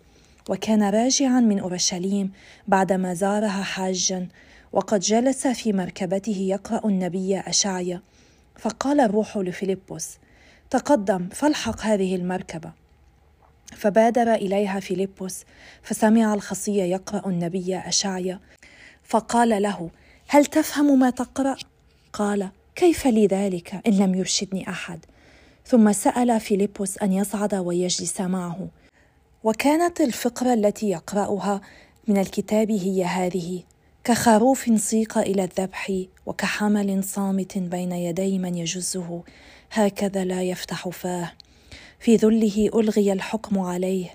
وكان 0.50 0.84
راجعا 0.84 1.40
من 1.40 1.60
أورشليم 1.60 2.32
بعدما 2.68 3.14
زارها 3.14 3.64
حاجا 3.64 4.28
وقد 4.72 5.00
جلس 5.00 5.48
في 5.48 5.74
مركبته 5.74 6.38
يقرأ 6.38 6.88
النبي 6.88 7.40
أشعيا. 7.40 8.02
فقال 8.56 9.00
الروح 9.00 9.38
لفيلبس 9.38 10.18
تقدم 10.70 11.30
فالحق 11.32 11.82
هذه 11.82 12.16
المركبة. 12.16 12.89
فبادر 13.80 14.34
إليها 14.34 14.80
فيلبس 14.80 15.44
فسمع 15.84 16.34
الخصي 16.34 16.78
يقرأ 16.78 17.30
النبي 17.30 17.78
أشعيا 17.78 18.40
فقال 19.04 19.62
له 19.62 19.90
هل 20.28 20.46
تفهم 20.46 21.00
ما 21.00 21.10
تقرأ؟ 21.10 21.56
قال 22.14 22.50
كيف 22.76 23.08
لي 23.08 23.28
ذلك 23.28 23.82
إن 23.88 23.98
لم 23.98 24.16
يرشدني 24.16 24.70
أحد؟ 24.70 25.06
ثم 25.66 25.92
سأل 25.92 26.40
فيلبس 26.40 26.98
أن 26.98 27.14
يصعد 27.14 27.56
ويجلس 27.56 28.22
معه. 28.22 28.68
وكانت 29.44 30.02
الفقرة 30.02 30.54
التي 30.54 30.90
يقرأها 30.90 31.62
من 32.08 32.18
الكتاب 32.18 32.72
هي 32.72 33.04
هذه 33.04 33.64
كخروف 34.04 34.70
سيق 34.76 35.18
إلى 35.18 35.44
الذبح 35.44 35.92
وكحمل 36.26 37.04
صامت 37.04 37.58
بين 37.58 37.92
يدي 37.92 38.40
من 38.40 38.56
يجزه 38.56 39.24
هكذا 39.72 40.24
لا 40.24 40.44
يفتح 40.44 40.90
فاه. 40.90 41.32
في 42.00 42.16
ذله 42.16 42.70
ألغي 42.76 43.14
الحكم 43.14 43.60
عليه. 43.60 44.10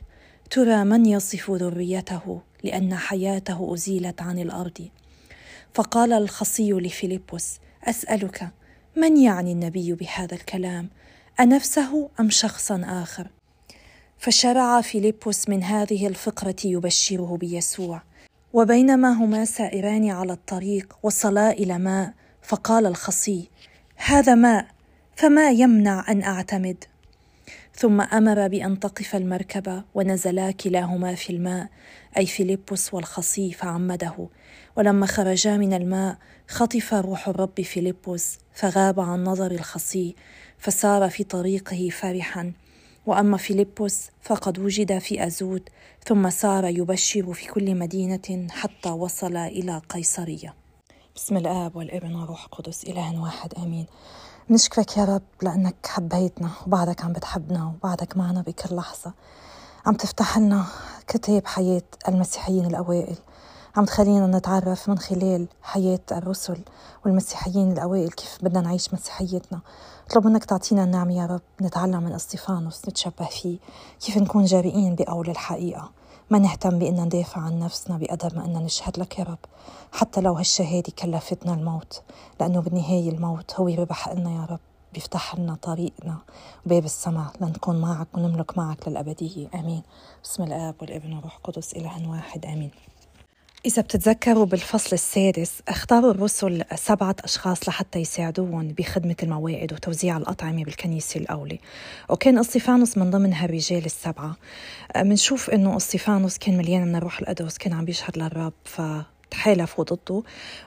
ترى 0.50 0.84
من 0.84 1.06
يصف 1.06 1.50
ذريته 1.50 2.40
لأن 2.64 2.94
حياته 2.94 3.74
أزيلت 3.74 4.22
عن 4.22 4.38
الأرض؟ 4.38 4.88
فقال 5.74 6.12
الخصي 6.12 6.72
لفيلبس 6.72 7.58
أسألك 7.84 8.50
من 8.96 9.16
يعني 9.16 9.52
النبي 9.52 9.92
بهذا 9.92 10.34
الكلام؟ 10.34 10.88
أنفسه 11.40 12.08
أم 12.20 12.30
شخصا 12.30 12.82
آخر؟ 12.84 13.28
فشرع 14.18 14.80
فيلبس 14.80 15.48
من 15.48 15.62
هذه 15.62 16.06
الفقرة 16.06 16.56
يبشره 16.64 17.36
بيسوع. 17.36 18.02
وبينما 18.52 19.12
هما 19.12 19.44
سائران 19.44 20.10
على 20.10 20.32
الطريق 20.32 20.96
وصلا 21.02 21.50
إلى 21.50 21.78
ماء 21.78 22.14
فقال 22.42 22.86
الخصي 22.86 23.50
هذا 23.96 24.34
ماء 24.34 24.66
فما 25.16 25.50
يمنع 25.50 26.04
أن 26.10 26.22
أعتمد؟ 26.22 26.84
ثم 27.76 28.00
أمر 28.00 28.48
بأن 28.48 28.80
تقف 28.80 29.16
المركبه 29.16 29.82
ونزلا 29.94 30.50
كلاهما 30.50 31.14
في 31.14 31.30
الماء 31.30 31.68
أي 32.16 32.26
فيلبس 32.26 32.94
والخصي 32.94 33.52
فعمده 33.52 34.28
ولما 34.76 35.06
خرجا 35.06 35.56
من 35.56 35.72
الماء 35.72 36.18
خطف 36.48 36.94
روح 36.94 37.28
الرب 37.28 37.60
فيلبس 37.60 38.38
فغاب 38.52 39.00
عن 39.00 39.24
نظر 39.24 39.50
الخصي 39.50 40.14
فسار 40.58 41.10
في 41.10 41.24
طريقه 41.24 41.88
فرحا. 41.88 42.52
وأما 43.06 43.36
فيلبس 43.36 44.10
فقد 44.22 44.58
وجد 44.58 44.98
في 44.98 45.26
أزود 45.26 45.68
ثم 46.06 46.30
سار 46.30 46.64
يبشر 46.64 47.32
في 47.32 47.46
كل 47.46 47.74
مدينة 47.74 48.46
حتى 48.50 48.88
وصل 48.88 49.36
إلى 49.36 49.82
قيصرية. 49.88 50.54
بسم 51.16 51.36
الآب 51.36 51.76
والابن 51.76 52.14
والروح 52.14 52.44
القدس 52.44 52.84
إله 52.84 53.22
واحد 53.22 53.54
آمين. 53.54 53.86
بنشكرك 54.50 54.96
يا 54.96 55.04
رب 55.04 55.22
لأنك 55.42 55.86
حبيتنا 55.86 56.50
وبعدك 56.66 57.04
عم 57.04 57.12
بتحبنا 57.12 57.66
وبعدك 57.66 58.16
معنا 58.16 58.42
بكل 58.42 58.76
لحظة. 58.76 59.12
عم 59.86 59.94
تفتح 59.94 60.38
لنا 60.38 60.64
كتاب 61.06 61.46
حياة 61.46 61.82
المسيحيين 62.08 62.66
الأوائل. 62.66 63.16
عم 63.76 63.84
تخلينا 63.84 64.26
نتعرف 64.26 64.88
من 64.88 64.98
خلال 64.98 65.46
حياة 65.62 66.00
الرسل 66.12 66.58
والمسيحيين 67.04 67.72
الأوائل 67.72 68.10
كيف 68.10 68.38
بدنا 68.42 68.60
نعيش 68.60 68.94
مسيحيتنا. 68.94 69.60
اطلب 70.06 70.26
منك 70.26 70.44
تعطينا 70.44 70.84
النعمة 70.84 71.14
يا 71.14 71.26
رب 71.26 71.42
نتعلم 71.60 72.02
من 72.02 72.12
استيفانوس 72.12 72.88
نتشبه 72.88 73.26
فيه 73.30 73.58
كيف 74.00 74.16
نكون 74.16 74.44
جريئين 74.44 74.94
بقول 74.94 75.30
الحقيقة. 75.30 75.90
ما 76.30 76.38
نهتم 76.38 76.78
بأن 76.78 77.00
ندافع 77.04 77.40
عن 77.40 77.58
نفسنا 77.58 77.98
بقدر 77.98 78.34
ما 78.36 78.44
أن 78.44 78.52
نشهد 78.52 78.98
لك 78.98 79.18
يا 79.18 79.24
رب. 79.24 79.38
حتى 79.92 80.20
لو 80.20 80.32
هالشهادة 80.32 80.92
كلفتنا 80.98 81.54
الموت 81.54 82.02
لأنه 82.40 82.60
بالنهاية 82.60 83.10
الموت 83.10 83.54
هو 83.54 83.68
ربح 83.68 84.08
لنا 84.08 84.30
يا 84.30 84.44
رب 84.50 84.60
بيفتح 84.94 85.34
لنا 85.34 85.54
طريقنا 85.62 86.18
باب 86.66 86.84
السماء 86.84 87.32
لنكون 87.40 87.80
معك 87.80 88.06
ونملك 88.14 88.58
معك 88.58 88.88
للأبدية. 88.88 89.48
آمين. 89.54 89.82
بسم 90.24 90.42
الآب 90.42 90.74
والابن 90.80 91.12
والروح 91.12 91.36
القدس 91.36 91.72
إله 91.72 92.10
واحد. 92.10 92.46
آمين. 92.46 92.70
إذا 93.66 93.82
بتتذكروا 93.82 94.46
بالفصل 94.46 94.90
السادس 94.92 95.52
اختاروا 95.68 96.10
الرسل 96.10 96.64
سبعة 96.74 97.16
أشخاص 97.24 97.68
لحتى 97.68 97.98
يساعدوهم 97.98 98.68
بخدمة 98.68 99.16
الموائد 99.22 99.72
وتوزيع 99.72 100.16
الأطعمة 100.16 100.64
بالكنيسة 100.64 101.20
الأولى. 101.20 101.58
وكان 102.10 102.38
اسطيفانوس 102.38 102.98
من 102.98 103.10
ضمن 103.10 103.32
هالرجال 103.32 103.84
السبعة. 103.84 104.36
منشوف 104.96 105.50
إنه 105.50 105.76
اسطيفانوس 105.76 106.38
كان 106.38 106.56
مليان 106.56 106.88
من 106.88 106.96
الروح 106.96 107.20
القدس 107.20 107.58
كان 107.58 107.72
عم 107.72 107.84
بيشهد 107.84 108.18
للرب 108.18 108.52
ف 108.64 108.82
تحالفوا 109.30 109.84
ضده 109.84 110.22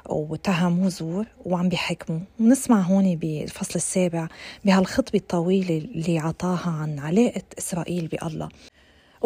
واتهموه 0.05 0.89
زور 0.89 1.25
وعم 1.45 1.69
بيحكموا. 1.69 2.19
ونسمع 2.39 2.81
هون 2.81 3.15
بالفصل 3.15 3.75
السابع 3.75 4.27
بهالخطبة 4.65 5.19
الطويلة 5.19 5.77
اللي 5.77 6.19
عطاها 6.19 6.69
عن 6.69 6.99
علاقة 6.99 7.43
إسرائيل 7.57 8.07
بالله. 8.07 8.49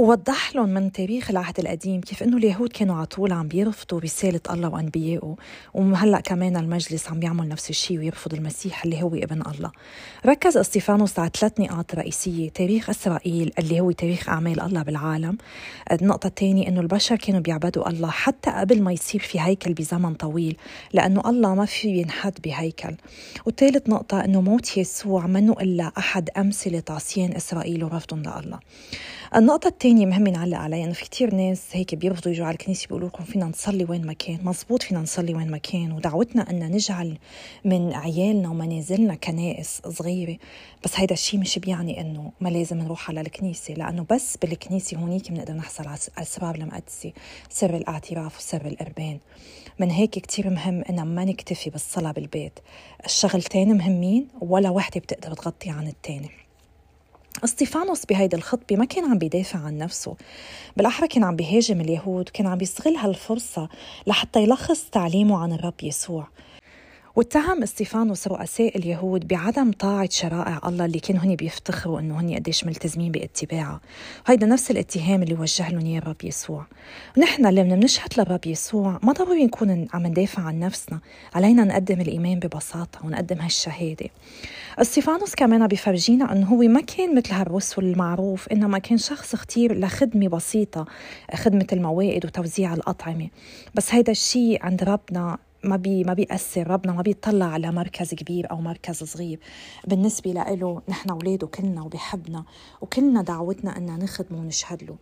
ووضح 0.02 0.56
لهم 0.56 0.70
من 0.70 0.92
تاريخ 0.92 1.30
العهد 1.30 1.60
القديم 1.60 2.02
كيف 2.02 2.24
إنه 2.24 2.38
اليهود 2.38 2.72
كانوا 2.72 2.96
على 2.96 3.06
طول 3.06 3.34
عم 3.34 3.48
بيرفضوا 3.48 4.00
رسالة 4.00 4.40
الله 4.50 4.70
وأنبيائه 4.70 5.36
وهلأ 5.74 6.20
كمان 6.20 6.58
المجلس 6.58 7.08
عم 7.08 7.20
بيعمل 7.20 7.48
نفس 7.48 7.70
الشيء 7.70 7.98
ويرفض 7.98 8.34
المسيح 8.34 8.84
اللي 8.84 9.04
هو 9.04 9.16
ابن 9.16 9.42
الله. 9.42 9.72
ركز 10.26 10.58
إستيفانوس 10.58 11.20
على 11.20 11.32
ثلاث 11.40 11.60
نقاط 11.60 11.96
رئيسية، 11.96 12.50
تاريخ 12.50 12.90
إسرائيل 12.90 13.52
اللي 13.60 13.80
هو 13.80 13.92
تاريخ 13.92 14.30
أعمال 14.30 14.62
الله 14.62 14.84
بالعالم. 14.84 15.38
النقطة 15.92 16.28
الثانية 16.28 16.68
إنه 16.68 16.82
البشر 16.82 17.16
كانوا 17.16 17.42
بيعبدوا 17.42 17.90
الله 17.90 18.10
حتى 18.10 18.52
قبل 18.52 18.82
ما 18.82 18.92
يصير 18.92 19.22
في 19.22 19.42
هيكل 19.42 19.74
بزمن 19.74 20.14
طويل، 20.14 20.58
لأنه 20.94 21.22
الله 21.26 21.56
ما 21.56 21.66
في 21.66 21.88
ينحد 21.88 22.34
بهيكل. 22.44 22.96
وثالث 23.46 23.90
نقطة 23.90 24.26
إنه 24.26 24.42
موت 24.42 24.78
يسوع 24.78 25.28
منه 25.28 25.54
إلا 25.54 25.92
أحد 25.98 26.30
أمثلة 26.38 26.84
عصيان 26.90 27.36
إسرائيل 27.36 27.84
ورفضهم 27.84 28.20
لله. 28.20 28.60
النقطة 29.36 29.68
الثانية 29.68 30.06
مهم 30.06 30.28
نعلق 30.28 30.58
عليها 30.58 30.86
إنه 30.86 30.94
في 30.94 31.06
كتير 31.06 31.36
ناس 31.36 31.64
هيك 31.72 31.96
بيرفضوا 31.96 32.32
يجوا 32.32 32.46
على 32.46 32.54
الكنيسة 32.54 32.88
بيقولوا 32.88 33.08
لكم 33.08 33.24
فينا 33.24 33.46
نصلي 33.46 33.86
وين 33.86 34.06
ما 34.06 34.14
كان، 34.14 34.40
مزبوط 34.44 34.84
فينا 34.84 35.00
نصلي 35.00 35.34
وين 35.34 35.52
ما 35.52 35.58
كان 35.58 35.92
ودعوتنا 35.92 36.50
إن 36.50 36.72
نجعل 36.72 37.18
من 37.66 37.94
عيالنا 37.94 38.50
ومنازلنا 38.50 39.16
كنائس 39.16 39.82
صغيرة، 39.90 40.38
بس 40.84 41.00
هيدا 41.00 41.14
الشيء 41.14 41.40
مش 41.40 41.60
بيعني 41.60 42.02
إنه 42.02 42.32
ما 42.42 42.50
لازم 42.50 42.78
نروح 42.78 43.10
على 43.10 43.22
الكنيسة، 43.22 43.74
لأنه 43.74 44.06
بس 44.10 44.38
بالكنيسة 44.38 44.98
هونيك 44.98 45.32
بنقدر 45.32 45.54
نحصل 45.54 45.88
على 45.88 46.00
أسرار 46.18 46.56
المقدسة، 46.56 47.12
سر 47.50 47.76
الاعتراف 47.76 48.38
وسر 48.38 48.66
القربان. 48.66 49.20
من 49.80 49.92
هيك 49.92 50.10
كتير 50.10 50.50
مهم 50.50 50.84
إن 50.90 51.04
ما 51.04 51.26
نكتفي 51.26 51.70
بالصلاة 51.70 52.12
بالبيت. 52.12 52.60
الشغلتين 53.06 53.78
مهمين 53.78 54.28
ولا 54.42 54.70
وحدة 54.70 55.00
بتقدر 55.00 55.34
تغطي 55.34 55.70
عن 55.70 55.88
التاني. 55.88 56.30
استيفانوس 57.44 58.06
بهيدي 58.06 58.36
الخطبة 58.36 58.76
ما 58.76 58.86
كان 58.86 59.06
عم 59.12 59.18
بيدافع 59.18 59.60
عن 59.60 59.78
نفسه. 59.78 60.16
بالأحرى 60.78 61.08
كان 61.08 61.24
عم 61.24 61.36
بيهاجم 61.36 61.82
اليهود 61.82 62.30
كان 62.30 62.48
عم 62.48 62.58
بيستغل 62.58 62.96
هالفرصة 62.96 63.70
لحتى 64.08 64.44
يلخص 64.44 64.86
تعليمه 64.92 65.38
عن 65.38 65.54
الرب 65.54 65.84
يسوع. 65.84 66.28
واتهم 67.16 67.64
استيفانوس 67.64 68.28
رؤساء 68.28 68.78
اليهود 68.78 69.28
بعدم 69.28 69.72
طاعة 69.72 70.10
شرائع 70.12 70.60
الله 70.66 70.86
اللي 70.86 71.00
كانوا 71.00 71.22
هني 71.22 71.36
بيفتخروا 71.36 72.00
إنه 72.00 72.20
هني 72.20 72.36
قديش 72.36 72.64
ملتزمين 72.64 73.12
باتباعها 73.12 73.82
هيدا 74.28 74.48
نفس 74.48 74.72
الاتهام 74.72 75.24
اللي 75.24 75.34
وجه 75.34 75.70
لهم 75.70 75.86
اياه 75.86 76.00
الرب 76.00 76.16
يسوع. 76.24 76.66
ونحن 77.18 77.46
اللي 77.46 77.64
بدنا 77.64 77.76
نشهد 77.76 78.10
للرب 78.18 78.46
يسوع 78.46 79.00
ما 79.04 79.14
ضروري 79.14 79.46
نكون 79.46 79.88
عم 79.94 80.08
ندافع 80.08 80.44
عن 80.44 80.60
نفسنا. 80.60 81.00
علينا 81.36 81.64
نقدم 81.64 82.02
الإيمان 82.02 82.40
ببساطة 82.40 83.06
ونقدم 83.06 83.40
هالشهادة. 83.40 84.10
استيفانوس 84.80 85.36
كمان 85.36 85.68
بيفرجينا 85.68 86.32
إنه 86.32 86.48
هو 86.48 86.58
ما 86.58 86.82
كان 86.82 87.16
مثل 87.16 87.34
هالرسل 87.34 87.84
المعروف 87.84 88.48
إنما 88.48 88.78
كان 88.78 88.98
شخص 88.98 89.34
اختير 89.34 89.80
لخدمة 89.80 90.28
بسيطة 90.28 90.86
خدمة 91.36 91.68
الموائد 91.74 92.26
وتوزيع 92.26 92.74
الأطعمة. 92.74 93.28
بس 93.76 93.94
هيدا 93.94 94.12
الشيء 94.12 94.66
عند 94.66 94.84
ربنا 94.84 95.38
ما 95.64 95.76
بي 95.76 96.04
ما 96.04 96.14
بيأثر 96.14 96.68
ربنا 96.68 96.94
ما 96.94 97.02
بيطلع 97.02 97.46
على 97.46 97.72
مركز 97.72 98.14
كبير 98.14 98.52
أو 98.52 98.62
مركز 98.62 99.04
صغير. 99.04 99.40
بالنسبة 99.88 100.32
له 100.32 100.82
نحن 100.90 101.10
أولاده 101.10 101.48
كلنا 101.48 101.82
وبيحبنا 101.82 102.44
وكلنا 102.82 103.22
دعوتنا 103.22 103.78
أن 103.78 104.00
نخدمه 104.00 104.40
ونشهد 104.40 104.84
له. 104.84 104.96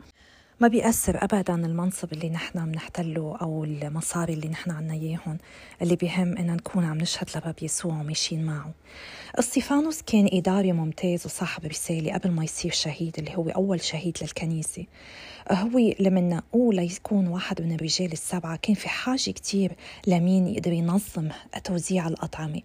ما 0.60 0.68
بيأثر 0.68 1.24
أبدا 1.24 1.56
المنصب 1.56 2.14
اللي 2.14 2.30
نحن 2.30 2.72
بنحتله 2.72 3.38
أو 3.42 3.64
المصاري 3.64 4.34
اللي 4.34 4.48
نحن 4.48 4.72
عنا 4.72 4.94
إياهم. 4.94 5.38
اللي 5.82 5.96
بيهم 5.96 6.38
إن 6.38 6.56
نكون 6.56 6.86
عم 6.86 6.98
نشهد 6.98 7.30
لباب 7.36 7.56
يسوع 7.62 7.94
وماشيين 7.94 8.46
معه. 8.46 8.72
إستيفانوس 9.36 10.02
كان 10.02 10.30
إداري 10.34 10.72
ممتاز 10.72 11.26
وصاحب 11.26 11.66
رسالة 11.66 12.14
قبل 12.14 12.32
ما 12.32 12.44
يصير 12.44 12.72
شهيد 12.72 13.16
اللي 13.20 13.36
هو 13.36 13.50
أول 13.50 13.82
شهيد 13.82 14.18
للكنيسة. 14.22 14.86
هو 15.52 15.94
لما 16.00 16.22
نقول 16.22 16.76
ليكون 16.76 17.28
واحد 17.28 17.62
من 17.62 17.72
الرجال 17.72 18.12
السبعة. 18.12 18.56
كان 18.56 18.76
في 18.76 18.90
حاجة 18.90 19.32
كتير 19.32 19.72
لمين 20.08 20.48
يقدر 20.48 20.72
ينظم 20.74 21.30
توزيع 21.64 22.08
الأطعمة. 22.08 22.62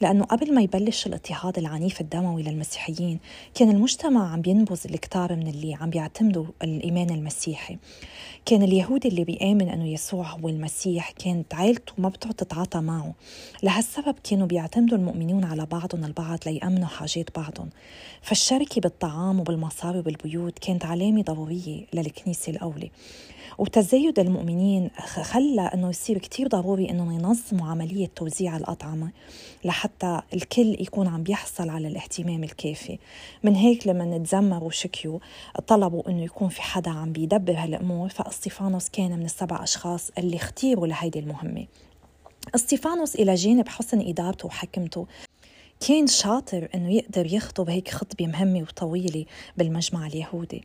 لأنه 0.00 0.24
قبل 0.24 0.54
ما 0.54 0.62
يبلش 0.62 1.06
الاضطهاد 1.06 1.58
العنيف 1.58 2.00
الدموي 2.00 2.42
للمسيحيين 2.42 3.18
كان 3.54 3.70
المجتمع 3.70 4.32
عم 4.32 4.42
ينبذ 4.46 4.80
الكتار 4.84 5.36
من 5.36 5.46
اللي 5.46 5.74
عم 5.74 5.90
بيعتمدوا 5.90 6.44
الإيمان 6.62 7.10
المسيحي. 7.10 7.78
كان 8.46 8.62
اليهودي 8.62 9.08
اللي 9.08 9.24
بيآمن 9.24 9.68
أنه 9.68 9.86
يسوع 9.86 10.26
هو 10.30 10.48
المسيح 10.48 11.10
كانت 11.10 11.54
عائلته 11.54 11.92
ما 11.98 12.08
بتقعد 12.08 12.34
تتعاطى 12.34 12.80
معه. 12.80 13.14
لهالسبب 13.62 14.14
كانوا 14.24 14.46
بيعتمدوا 14.46 14.98
المؤمنون 14.98 15.44
على 15.44 15.66
بعضهم 15.66 16.04
البعض 16.04 16.38
ليأمنوا 16.46 16.88
حاجات 16.88 17.36
بعضهم. 17.36 17.68
فالشركة 18.22 18.80
بالطعام 18.80 19.40
وبالمصاري 19.40 19.98
وبالبيوت 19.98 20.58
كانت 20.58 20.84
علامة 20.84 21.22
ضرورية 21.22 21.86
للكنيسة 21.92 22.27
الأولى 22.48 22.90
وتزايد 23.58 24.18
المؤمنين 24.18 24.90
خلى 25.22 25.60
إنه 25.74 25.88
يصير 25.88 26.18
كتير 26.18 26.48
ضروري 26.48 26.90
إنه 26.90 27.14
ينظموا 27.14 27.68
عملية 27.68 28.10
توزيع 28.16 28.56
الأطعمة 28.56 29.10
لحتى 29.64 30.20
الكل 30.34 30.76
يكون 30.80 31.06
عم 31.06 31.22
بيحصل 31.22 31.68
على 31.68 31.88
الاهتمام 31.88 32.44
الكافي. 32.44 32.98
من 33.42 33.54
هيك 33.54 33.86
لما 33.86 34.18
تزمروا 34.18 34.68
وشكيوا 34.68 35.18
طلبوا 35.66 36.08
إنه 36.08 36.24
يكون 36.24 36.48
في 36.48 36.62
حدا 36.62 36.90
عم 36.90 37.12
بيدبر 37.12 37.54
هالأمور 37.56 38.08
فاستيفانوس 38.08 38.88
كان 38.88 39.18
من 39.18 39.24
السبع 39.24 39.62
أشخاص 39.62 40.10
اللي 40.18 40.36
اختيروا 40.36 40.86
لهيدي 40.86 41.18
المهمة. 41.18 41.66
استيفانوس 42.54 43.14
إلى 43.14 43.34
جانب 43.34 43.68
حسن 43.68 44.00
إدارته 44.00 44.46
وحكمته 44.46 45.06
كان 45.88 46.06
شاطر 46.06 46.68
إنه 46.74 46.92
يقدر 46.92 47.34
يخطب 47.34 47.70
هيك 47.70 47.88
خطبة 47.90 48.26
مهمة 48.26 48.60
وطويلة 48.60 49.24
بالمجمع 49.56 50.06
اليهودي. 50.06 50.64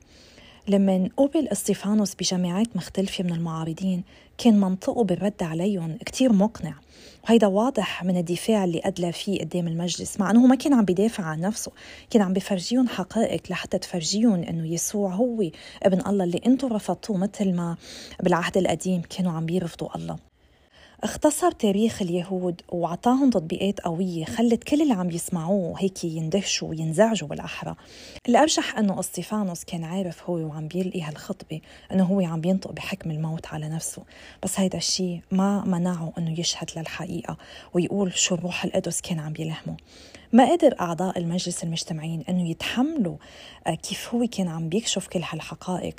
لما 0.68 1.10
قبل 1.18 1.48
إستيفانوس 1.48 2.16
بجامعات 2.16 2.76
مختلفة 2.76 3.24
من 3.24 3.34
المعارضين 3.34 4.04
كان 4.38 4.60
منطقه 4.60 5.04
بالرد 5.04 5.44
عليهم 5.44 5.98
كتير 6.06 6.34
مقنع. 6.34 6.76
وهيدا 7.24 7.48
واضح 7.48 8.04
من 8.04 8.18
الدفاع 8.18 8.64
اللي 8.64 8.82
أدلى 8.84 9.12
فيه 9.12 9.40
قدام 9.40 9.68
المجلس 9.68 10.20
مع 10.20 10.32
أنه 10.32 10.48
ما 10.48 10.56
كان 10.56 10.74
عم 10.74 10.86
بيدافع 10.86 11.24
عن 11.24 11.42
نفسه 11.42 11.72
كان 12.10 12.22
عم 12.22 12.34
بفرجيهم 12.34 12.88
حقائق 12.88 13.42
لحتى 13.50 13.78
تفرجيهم 13.78 14.44
أنه 14.44 14.74
يسوع 14.74 15.14
هو 15.14 15.50
ابن 15.84 16.02
الله 16.08 16.24
اللي 16.24 16.42
أنتم 16.46 16.74
رفضتوه 16.74 17.18
مثل 17.18 17.54
ما 17.54 17.78
بالعهد 18.24 18.58
القديم 18.58 19.02
كانوا 19.02 19.32
عم 19.32 19.46
بيرفضوا 19.46 19.96
الله. 19.96 20.33
اختصر 21.04 21.52
تاريخ 21.52 22.02
اليهود 22.02 22.62
وعطاهم 22.70 23.30
تطبيقات 23.30 23.80
قوية 23.80 24.26
خلت 24.26 24.64
كل 24.64 24.82
اللي 24.82 24.94
عم 24.94 25.10
يسمعوه 25.10 25.76
هيك 25.80 26.04
يندهشوا 26.04 26.70
وينزعجوا 26.70 27.28
بالأحرى. 27.28 27.76
الأرجح 28.30 28.78
أنه 28.78 29.00
اسطيفانوس 29.00 29.64
كان 29.64 29.84
عارف 29.84 30.30
هو 30.30 30.36
وعم 30.36 30.68
بيلقي 30.68 31.02
هالخطبة 31.02 31.62
أنه 31.92 32.04
هو 32.04 32.22
عم 32.22 32.42
بينطق 32.42 32.72
بحكم 32.72 33.12
الموت 33.12 33.46
على 33.48 33.70
نفسه. 33.70 34.04
بس 34.44 34.60
هيدا 34.60 34.78
الشيء 34.78 35.22
ما 35.32 35.64
منعه 35.66 36.14
أنه 36.18 36.40
يشهد 36.40 36.70
للحقيقة 36.78 37.38
ويقول 37.74 38.14
شو 38.18 38.36
الروح 38.36 38.66
القدس 38.66 39.02
كان 39.02 39.20
عم 39.20 39.34
يلهمه. 39.40 39.78
ما 40.34 40.52
قدر 40.52 40.76
أعضاء 40.80 41.18
المجلس 41.18 41.64
المجتمعين 41.64 42.24
أنه 42.30 42.50
يتحملوا 42.50 43.18
آه، 43.68 43.76
كيف 43.76 44.14
هو 44.14 44.28
كان 44.28 44.48
عم 44.48 44.70
بيكشف 44.70 45.08
كل 45.08 45.20
هالحقائق. 45.24 45.96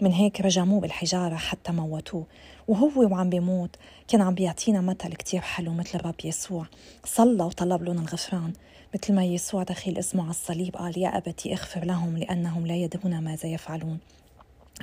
من 0.00 0.12
هيك 0.12 0.40
رجموه 0.40 0.80
بالحجارة 0.80 1.36
حتى 1.36 1.72
موتوه. 1.72 2.26
وهو 2.68 2.90
وعم 2.96 3.30
بيموت 3.30 3.76
كان 4.08 4.20
عم 4.20 4.34
بيعطينا 4.34 4.80
مثل 4.80 5.14
كتير 5.14 5.40
حلو 5.40 5.72
مثل 5.72 5.98
الرب 5.98 6.14
يسوع. 6.24 6.66
صلى 7.04 7.44
وطلب 7.44 7.82
لهم 7.82 7.98
الغفران. 7.98 8.52
مثل 8.94 9.14
ما 9.14 9.24
يسوع 9.24 9.62
دخيل 9.62 9.98
اسمه 9.98 10.22
على 10.22 10.30
الصليب 10.30 10.76
قال 10.76 10.98
يا 10.98 11.16
أبتي 11.16 11.52
اغفر 11.52 11.84
لهم 11.84 12.16
لأنهم 12.16 12.66
لا 12.66 12.76
يدرون 12.76 13.18
ماذا 13.18 13.48
يفعلون. 13.48 13.98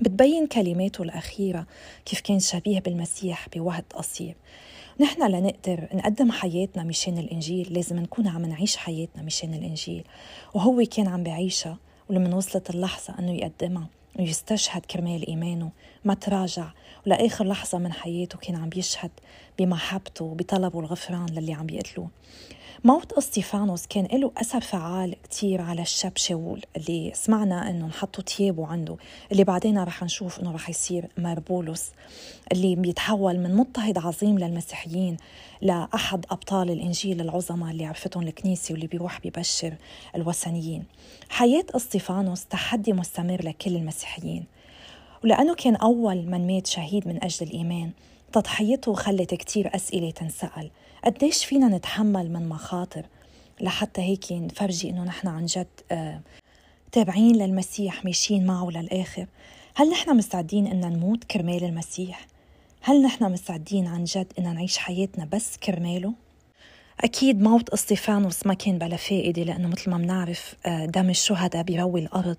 بتبين 0.01 0.47
كلماته 0.47 1.01
الأخيرة 1.01 1.65
كيف 2.05 2.21
كان 2.21 2.39
شبيه 2.39 2.79
بالمسيح 2.79 3.49
بوقت 3.55 3.93
قصير 3.93 4.35
نحن 4.99 5.31
لنقدر 5.31 5.87
نقدم 5.93 6.31
حياتنا 6.31 6.83
مشان 6.83 7.17
الإنجيل 7.17 7.73
لازم 7.73 7.99
نكون 7.99 8.27
عم 8.27 8.45
نعيش 8.45 8.77
حياتنا 8.77 9.23
مشان 9.23 9.53
الإنجيل. 9.53 10.03
وهو 10.53 10.83
كان 10.91 11.07
عم 11.07 11.23
بعيشها 11.23 11.77
ولما 12.09 12.35
وصلت 12.35 12.69
اللحظة 12.69 13.19
أنه 13.19 13.31
يقدمها 13.31 13.87
ويستشهد 14.19 14.85
كرمال 14.85 15.27
إيمانه 15.27 15.71
ما 16.05 16.13
تراجع. 16.13 16.67
ولآخر 17.05 17.47
لحظة 17.47 17.77
من 17.77 17.93
حياته 17.93 18.37
كان 18.37 18.55
عم 18.55 18.69
بيشهد 18.69 19.11
بمحبته 19.59 20.25
وبطلبه 20.25 20.79
الغفران 20.79 21.25
للي 21.25 21.53
عم 21.53 21.65
بيقتلوه. 21.65 22.09
موت 22.85 23.13
اسطيفانوس 23.13 23.87
كان 23.87 24.19
له 24.19 24.31
أثر 24.37 24.61
فعال 24.61 25.15
كتير 25.23 25.61
على 25.61 25.81
الشاب 25.81 26.17
شاول 26.17 26.61
اللي 26.77 27.11
سمعنا 27.15 27.69
أنه 27.69 27.85
نحطوا 27.85 28.23
تيابه 28.23 28.67
عنده 28.67 28.97
اللي 29.31 29.43
بعدين 29.43 29.83
رح 29.83 30.03
نشوف 30.03 30.39
أنه 30.39 30.51
رح 30.51 30.69
يصير 30.69 31.07
مربولوس 31.17 31.85
اللي 32.51 32.75
بيتحول 32.75 33.39
من 33.39 33.55
مضطهد 33.55 33.97
عظيم 33.97 34.39
للمسيحيين 34.39 35.17
لأحد 35.61 36.25
أبطال 36.31 36.71
الإنجيل 36.71 37.21
العظماء 37.21 37.71
اللي 37.71 37.85
عرفتهم 37.85 38.23
الكنيسة 38.23 38.71
واللي 38.71 38.87
بيروح 38.87 39.21
بيبشر 39.21 39.73
الوثنيين. 40.15 40.83
حياة 41.29 41.65
اسطيفانوس 41.75 42.45
تحدي 42.45 42.93
مستمر 42.93 43.41
لكل 43.43 43.75
المسيحيين 43.75 44.45
ولأنه 45.23 45.55
كان 45.55 45.75
أول 45.75 46.25
من 46.25 46.47
مات 46.47 46.67
شهيد 46.67 47.07
من 47.07 47.23
أجل 47.23 47.47
الإيمان. 47.47 47.91
تضحيته 48.35 48.93
خلت 48.93 49.33
كتير 49.33 49.75
أسئلة 49.75 50.11
تنسأل. 50.11 50.71
قديش 51.03 51.45
فينا 51.45 51.67
نتحمل 51.67 52.33
من 52.33 52.49
مخاطر؟ 52.49 53.05
لحتى 53.61 54.01
هيك 54.01 54.31
نفرجي 54.31 54.89
إنه 54.89 55.03
نحن 55.03 55.27
عن 55.27 55.45
جد 55.45 55.67
آه 55.91 56.21
تابعين 56.91 57.35
للمسيح 57.35 58.05
ماشيين 58.05 58.45
معه 58.45 58.69
للآخر. 58.69 59.27
هل 59.75 59.89
نحن 59.89 60.17
مستعدين 60.17 60.67
ان 60.67 60.93
نموت 60.93 61.23
كرمال 61.23 61.63
المسيح؟ 61.63 62.27
هل 62.81 63.01
نحن 63.01 63.31
مستعدين 63.31 63.87
عن 63.87 64.03
جد 64.03 64.33
ان 64.39 64.53
نعيش 64.53 64.77
حياتنا 64.77 65.25
بس 65.25 65.57
كرماله؟ 65.57 66.13
أكيد 67.01 67.41
موت 67.41 67.69
اسطيفانوس 67.69 68.47
ما 68.47 68.53
كان 68.53 68.77
بلا 68.77 68.95
فائدة 68.95 69.43
لأنه 69.43 69.67
مثل 69.67 69.89
ما 69.91 69.97
بنعرف 69.97 70.55
آه، 70.65 70.85
دم 70.85 71.09
الشهداء 71.09 71.63
بيروي 71.63 72.01
الأرض. 72.01 72.37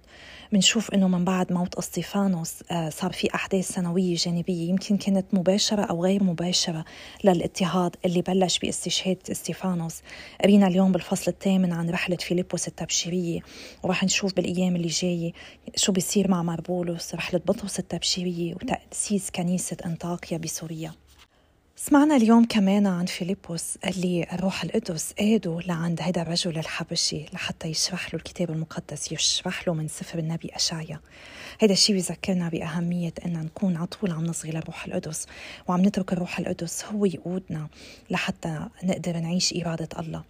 بنشوف 0.53 0.91
إنه 0.91 1.09
من 1.09 1.25
بعد 1.25 1.53
موت 1.53 1.75
اسطيفانوس 1.75 2.55
آه، 2.71 2.89
صار 2.89 3.13
في 3.13 3.35
أحداث 3.35 3.69
ثانوية 3.69 4.15
جانبية 4.15 4.69
يمكن 4.69 4.97
كانت 4.97 5.27
مباشرة 5.33 5.83
أو 5.83 6.05
غير 6.05 6.25
مباشرة 6.25 6.85
للاضطهاد 7.25 7.97
اللي 8.05 8.23
بلش 8.23 8.59
باستشهاد 8.59 9.19
استيفانوس 9.31 10.01
قرينا 10.43 10.67
اليوم 10.67 10.93
بالفصل 10.93 11.31
الثامن 11.31 11.73
عن 11.73 11.91
رحلة 11.91 12.17
فيليبوس 12.17 12.69
التبشيرية 12.69 13.41
وراح 13.83 14.05
نشوف 14.05 14.35
بالأيام 14.35 14.77
اللي 14.77 14.89
جاية 14.89 15.33
شو 15.77 15.93
بيصير 15.93 16.31
مع 16.31 16.43
مار 16.43 16.67
بولس 16.67 17.15
رحلة 17.15 17.41
بطرس 17.47 17.79
التبشيرية 17.79 18.55
وتأسيس 18.55 19.31
كنيسة 19.31 19.77
أنطاكيا 19.87 20.39
بسوريا. 20.39 20.93
سمعنا 21.79 22.17
اليوم 22.17 22.45
كمان 22.45 22.87
عن 22.87 23.07
فيليبوس 23.07 23.77
اللي 23.87 24.27
الروح 24.33 24.63
القدس 24.63 25.13
قاده 25.13 25.61
لعند 25.67 26.01
هذا 26.01 26.23
الرجل 26.23 26.59
الحبشي 26.59 27.27
لحتى 27.33 27.69
يشرح 27.69 28.15
له 28.15 28.15
الكتاب 28.15 28.51
المقدس 28.51 29.13
يشرح 29.13 29.69
له 29.69 29.75
من 29.75 29.89
سفر 29.89 30.19
النبي 30.19 30.51
أشعيا. 30.55 31.01
هذا 31.61 31.73
الشيء 31.73 31.95
بيذكرنا 31.95 32.49
بأهمية 32.49 33.13
أن 33.27 33.33
نكون 33.33 33.77
على 33.77 33.87
طول 33.87 34.11
عم 34.11 34.27
نصغي 34.27 34.51
للروح 34.51 34.87
القدس 34.87 35.27
وعم 35.69 35.85
نترك 35.85 36.13
الروح 36.13 36.39
القدس 36.39 36.85
هو 36.85 37.05
يقودنا 37.05 37.69
لحتى 38.11 38.69
نقدر 38.85 39.17
نعيش 39.17 39.55
إرادة 39.55 39.89
الله. 39.99 40.23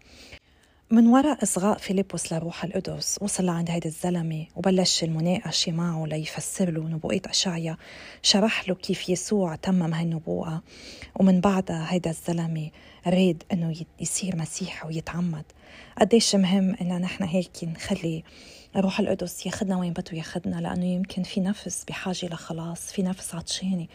من 0.90 1.06
وراء 1.06 1.42
إصغاء 1.42 1.78
فيليبوس 1.78 2.32
لروح 2.32 2.64
القدس 2.64 3.18
وصل 3.20 3.46
لعند 3.46 3.70
هيدا 3.70 3.86
الزلمة 3.86 4.46
وبلش 4.56 5.04
المناقشة 5.04 5.72
معه 5.72 6.06
ليفسر 6.06 6.70
له 6.70 6.88
نبوءات 6.88 7.26
أشعيا. 7.26 7.76
شرح 8.22 8.68
له 8.68 8.74
كيف 8.74 9.08
يسوع 9.08 9.54
تمم 9.56 9.94
هالنبوءة 9.94 10.62
ومن 11.14 11.40
بعدها 11.40 11.86
هيدا 11.92 12.10
الزلمة 12.10 12.70
راد 13.06 13.42
إنه 13.52 13.74
يصير 14.00 14.36
مسيحي 14.36 14.86
ويتعمد. 14.88 15.44
قديش 16.00 16.34
مهم 16.34 16.76
إن 16.80 17.00
نحن 17.00 17.24
هيك 17.24 17.64
نخلي 17.64 18.24
الروح 18.76 19.00
القدس 19.00 19.46
ياخدنا 19.46 19.76
وين 19.78 19.92
بده 19.92 20.12
ياخدنا 20.12 20.60
لأنه 20.60 20.84
يمكن 20.84 21.22
في 21.22 21.40
نفس 21.40 21.84
بحاجة 21.88 22.26
لخلاص 22.26 22.92
في 22.92 23.02
نفس 23.02 23.34
عطشانة 23.34 23.86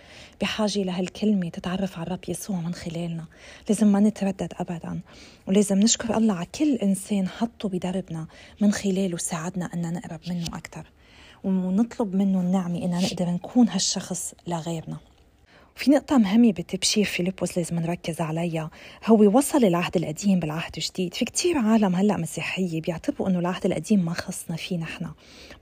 بحاجة 0.41 0.83
لهالكلمة 0.83 1.49
تتعرف 1.49 1.97
على 1.97 2.07
الرب 2.07 2.19
يسوع 2.27 2.59
من 2.59 2.73
خلالنا. 2.73 3.25
لازم 3.69 3.87
ما 3.87 3.99
نتردد 3.99 4.53
أبدا 4.59 4.99
ولازم 5.47 5.79
نشكر 5.79 6.17
الله 6.17 6.33
على 6.33 6.45
كل 6.45 6.75
إنسان 6.75 7.27
حطه 7.27 7.69
بدربنا 7.69 8.27
من 8.61 8.71
خلاله 8.71 9.17
ساعدنا 9.17 9.65
أن 9.73 9.93
نقرب 9.93 10.19
منه 10.27 10.47
أكثر 10.47 10.85
ونطلب 11.43 12.15
منه 12.15 12.41
النعمة 12.41 12.77
إن 12.77 13.01
نقدر 13.01 13.29
نكون 13.29 13.69
هالشخص 13.69 14.33
لغيرنا. 14.47 14.97
في 15.75 15.91
نقطة 15.91 16.17
مهمة 16.17 16.51
بتبشير 16.51 17.05
فيليبوس 17.05 17.57
لازم 17.57 17.79
نركز 17.79 18.21
عليها. 18.21 18.69
هو 19.05 19.37
وصل 19.37 19.65
العهد 19.65 19.97
القديم 19.97 20.39
بالعهد 20.39 20.71
الجديد 20.77 21.13
في 21.13 21.25
كتير 21.25 21.57
عالم 21.57 21.95
هلأ 21.95 22.17
مسيحية 22.17 22.81
بيعتبروا 22.81 23.29
أنه 23.29 23.39
العهد 23.39 23.65
القديم 23.65 24.05
ما 24.05 24.13
خصنا 24.13 24.55
فيه 24.57 24.77
نحن. 24.77 25.11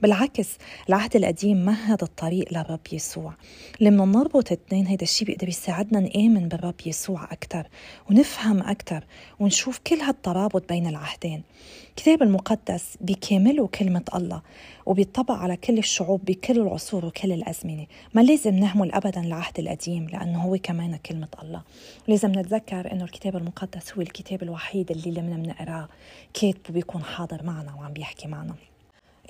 بالعكس 0.02 0.48
العهد 0.88 1.16
القديم 1.16 1.64
مهد 1.64 2.02
الطريق 2.02 2.52
للرب 2.52 2.80
يسوع. 2.92 3.34
لما 3.80 4.04
نربط 4.04 4.52
اثنين 4.52 4.86
هيدا 4.86 5.02
الشيء 5.02 5.26
بيقدر 5.26 5.48
يساعدنا 5.48 6.00
نآمن 6.00 6.48
بالرب 6.48 6.74
يسوع 6.86 7.24
أكثر 7.24 7.66
ونفهم 8.10 8.62
أكثر 8.62 9.04
ونشوف 9.40 9.78
كل 9.86 9.96
هالترابط 9.96 10.68
بين 10.68 10.86
العهدين. 10.86 11.42
الكتاب 11.88 12.22
المقدس 12.22 12.96
بكامله 13.00 13.66
كلمة 13.66 14.04
الله 14.14 14.42
وبيطبق 14.86 15.34
على 15.34 15.56
كل 15.56 15.78
الشعوب 15.78 16.24
بكل 16.24 16.60
العصور 16.60 17.06
وكل 17.06 17.32
الأزمنة. 17.32 17.86
ما 18.14 18.20
لازم 18.20 18.54
نهمل 18.54 18.92
أبدا 18.92 19.20
العهد 19.20 19.58
القديم. 19.58 19.99
لأنه 20.06 20.42
هو 20.42 20.58
كمان 20.62 20.96
كلمة 20.96 21.28
الله. 21.42 21.62
لازم 22.08 22.28
نتذكر 22.38 22.92
أنه 22.92 23.04
الكتاب 23.04 23.36
المقدس 23.36 23.94
هو 23.94 24.02
الكتاب 24.02 24.42
الوحيد 24.42 24.90
اللي 24.90 25.10
لما 25.10 25.36
بنقراه 25.36 25.88
كاتبه 26.34 26.74
بيكون 26.74 27.02
حاضر 27.02 27.42
معنا 27.42 27.74
وعم 27.74 27.92
بيحكي 27.92 28.28
معنا. 28.28 28.54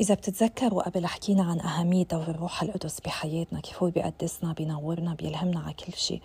إذا 0.01 0.15
بتتذكروا 0.15 0.83
قبل 0.83 1.07
حكينا 1.07 1.43
عن 1.43 1.61
أهمية 1.61 2.05
دور 2.05 2.23
الروح 2.23 2.63
القدس 2.63 3.01
بحياتنا 3.01 3.61
كيف 3.61 3.83
هو 3.83 3.91
بيقدسنا 3.91 4.53
بينورنا 4.53 5.15
بيلهمنا 5.15 5.61
على 5.61 5.73
كل 5.75 5.93
شيء. 5.93 6.23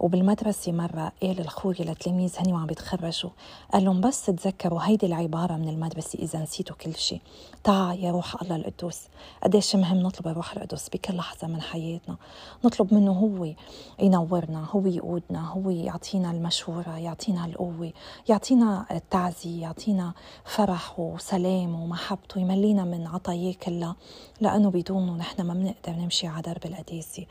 وبالمدرسة 0.00 0.72
مرة 0.72 1.12
قال 1.22 1.40
الخوي 1.40 1.74
للتلاميذ 1.80 2.34
هني 2.38 2.52
وعم 2.52 2.66
بيتخرجوا 2.66 3.30
قال 3.72 3.84
لهم 3.84 4.00
بس 4.00 4.26
تذكروا 4.26 4.80
هيدي 4.82 5.06
العبارة 5.06 5.52
من 5.52 5.68
المدرسة 5.68 6.18
إذا 6.18 6.38
نسيتوا 6.42 6.76
كل 6.76 6.94
شيء. 6.94 7.20
تعا 7.64 7.94
يا 7.94 8.10
روح 8.10 8.42
الله 8.42 8.56
القدوس. 8.56 9.00
قديش 9.42 9.76
مهم 9.76 9.96
نطلب 9.98 10.28
الروح 10.28 10.52
القدس 10.52 10.88
بكل 10.88 11.16
لحظة 11.16 11.46
من 11.46 11.62
حياتنا. 11.62 12.16
نطلب 12.64 12.94
منه 12.94 13.12
هو 13.12 13.54
ينورنا 14.00 14.66
هو 14.70 14.86
يقودنا 14.86 15.48
هو 15.50 15.70
يعطينا 15.70 16.30
المشورة 16.30 16.98
يعطينا 16.98 17.44
القوة 17.44 17.92
يعطينا 18.28 18.86
التعزية 18.90 19.62
يعطينا 19.62 20.12
فرح 20.44 21.00
وسلام 21.00 21.80
ومحبته 21.82 22.40
يملينا 22.40 22.84
من 22.84 23.06
عطاياه 23.18 23.52
كلها 23.52 23.96
لأنه 24.40 24.70
بدونه 24.70 25.16
نحن 25.16 25.42
ما 25.42 25.54
بنقدر 25.54 26.02
نمشي 26.02 26.26
على 26.26 26.42
درب 26.42 26.66
القداسة. 26.66 27.26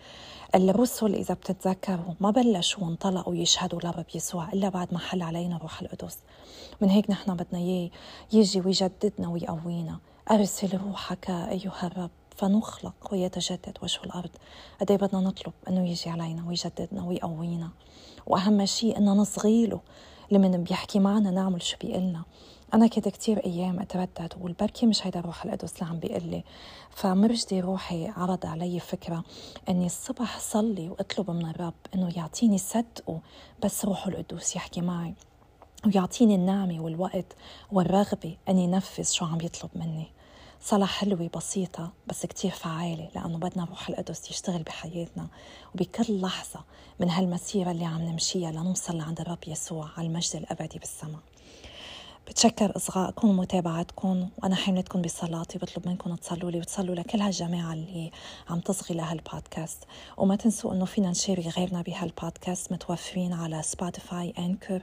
الرسل 0.56 1.15
إذا 1.15 1.34
بتتذكروا 1.34 2.13
ما 2.19 2.32
بلشوا 2.32 2.84
وانطلقوا 2.84 3.36
يشهدوا 3.36 3.80
لرب 3.80 4.06
يسوع 4.15 4.54
إلا 4.54 4.69
بعد 4.69 4.93
ما 4.93 5.00
حل 5.00 5.21
علينا 5.21 5.58
روح 5.58 5.82
القدس. 5.82 6.17
من 6.82 6.89
هيك 6.89 7.10
نحن 7.10 7.36
بدنا 7.36 7.60
إياه 7.60 7.89
يجي 8.34 8.62
ويجددنا 8.62 9.30
ويقوينا. 9.30 10.00
أرسل 10.32 10.78
روحك 10.78 11.30
أيها 11.30 11.84
الرب 11.84 12.10
فنخلق 12.36 12.95
ويتجدد 13.12 13.78
وجه 13.84 14.00
الأرض. 14.04 14.30
قد 14.82 14.91
إيه 14.91 14.97
بدنا 14.97 15.21
نطلب 15.21 15.54
أنه 15.69 15.89
يجي 15.89 16.10
علينا 16.10 16.47
ويجددنا 16.47 17.04
ويقوينا. 17.04 17.69
وأهم 18.28 18.65
شيء 18.65 18.97
أنه 18.97 19.13
نصغي 19.13 19.65
له 19.65 19.80
لمن 20.32 20.63
بيحكي 20.63 21.00
معنا 21.00 21.32
نعمل 21.32 21.62
شو 21.62 21.78
بيقلنا 21.82 22.23
أنا 22.73 22.88
كنت 22.88 23.08
كتير 23.08 23.45
أيام 23.45 23.80
أتردد 23.80 24.34
وأقول 24.36 24.53
بركي 24.53 24.86
مش 24.86 25.08
هيدا 25.08 25.19
الروح 25.19 25.45
القدس 25.45 25.73
اللي 25.73 25.86
عم 25.89 25.99
بيقول 25.99 26.23
لي. 26.23 26.43
فمرجدي 26.89 27.60
روحي 27.60 28.08
عرض 28.08 28.45
علي 28.45 28.80
فكرة 28.80 29.23
إني 29.69 29.86
الصبح 29.86 30.39
صلي 30.39 30.89
وأطلب 30.89 31.32
من 31.32 31.49
الرب 31.49 31.73
إنه 31.95 32.17
يعطيني 32.17 32.58
صدقه 32.58 33.19
بس 33.63 33.86
روحه 33.86 34.10
القدوس 34.10 34.56
يحكي 34.56 34.82
معي 34.82 35.13
ويعطيني 35.86 36.36
النعمة 36.36 36.80
والوقت 36.80 37.25
والرغبة 37.71 38.38
أني 38.49 38.67
نفذ 38.67 39.03
شو 39.03 39.25
عم 39.25 39.41
يطلب 39.41 39.69
مني. 39.75 40.08
صلاة 40.62 40.86
حلوة 40.86 41.30
بسيطة 41.36 41.91
بس 42.08 42.25
كتير 42.25 42.51
فعالة 42.51 43.10
لأنه 43.15 43.38
بدنا 43.38 43.65
روح 43.65 43.89
القدس 43.89 44.30
يشتغل 44.32 44.63
بحياتنا 44.63 45.27
وبكل 45.75 46.21
لحظة 46.21 46.60
من 46.99 47.10
هالمسيرة 47.10 47.71
اللي 47.71 47.86
عم 47.86 48.01
نمشيها 48.01 48.51
لنوصل 48.51 48.97
لعند 48.97 49.21
الرب 49.21 49.39
يسوع 49.47 49.89
على 49.97 50.08
المجد 50.08 50.36
الأبدي 50.36 50.80
بالسماء. 50.80 51.19
بتشكر 52.27 52.75
إصغائكم 52.75 53.29
ومتابعتكم 53.29 54.29
وأنا 54.43 54.55
حاملتكم 54.55 55.01
بصلاتي 55.01 55.57
بطلب 55.57 55.87
منكم 55.87 56.15
تصلوا 56.15 56.51
لي 56.51 56.59
وتصلوا 56.59 56.95
لكل 56.95 57.21
هالجماعة 57.21 57.73
اللي 57.73 58.11
عم 58.49 58.59
تصغي 58.59 58.95
لهالبودكاست. 58.95 59.83
وما 60.17 60.35
تنسوا 60.35 60.73
إنه 60.73 60.85
فينا 60.85 61.09
نشارك 61.09 61.47
غيرنا 61.57 61.81
بهالبودكاست 61.81 62.71
متوفرين 62.71 63.33
على 63.33 63.61
Spotify 63.63 64.34
Anchor 64.39 64.82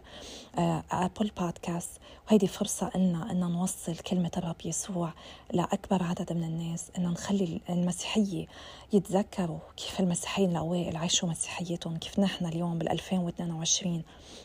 Apple 0.93 1.31
Podcast 1.41 1.91
وهيدي 2.29 2.47
فرصة 2.47 2.91
إلنا 2.95 3.31
إن 3.31 3.41
نوصل 3.41 3.97
كلمة 3.97 4.31
الرب 4.37 4.57
يسوع 4.65 5.13
لأكبر 5.53 6.03
عدد 6.03 6.33
من 6.33 6.45
الناس 6.45 6.91
إن 6.99 7.03
نخلي 7.03 7.61
المسيحية 7.71 8.47
يتذكروا 8.93 9.59
كيف 9.77 10.01
المسيحيين 10.01 10.51
الأوائل 10.51 10.97
عاشوا 10.97 11.29
مسيحيتهم 11.29 11.97
كيف 11.97 12.19
نحن 12.21 12.47
اليوم 12.47 12.79
بال 12.79 12.89
2022 12.89 14.03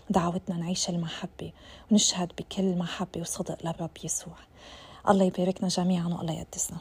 دعوتنا 0.09 0.57
نعيش 0.57 0.89
المحبة 0.89 1.51
ونشهد 1.91 2.31
بكل 2.37 2.77
محبة 2.77 3.21
وصدق 3.21 3.57
للرب 3.65 3.97
يسوع. 4.03 4.35
الله 5.09 5.25
يباركنا 5.25 5.67
جميعا 5.67 6.07
والله 6.07 6.33
يقدسنا 6.33 6.77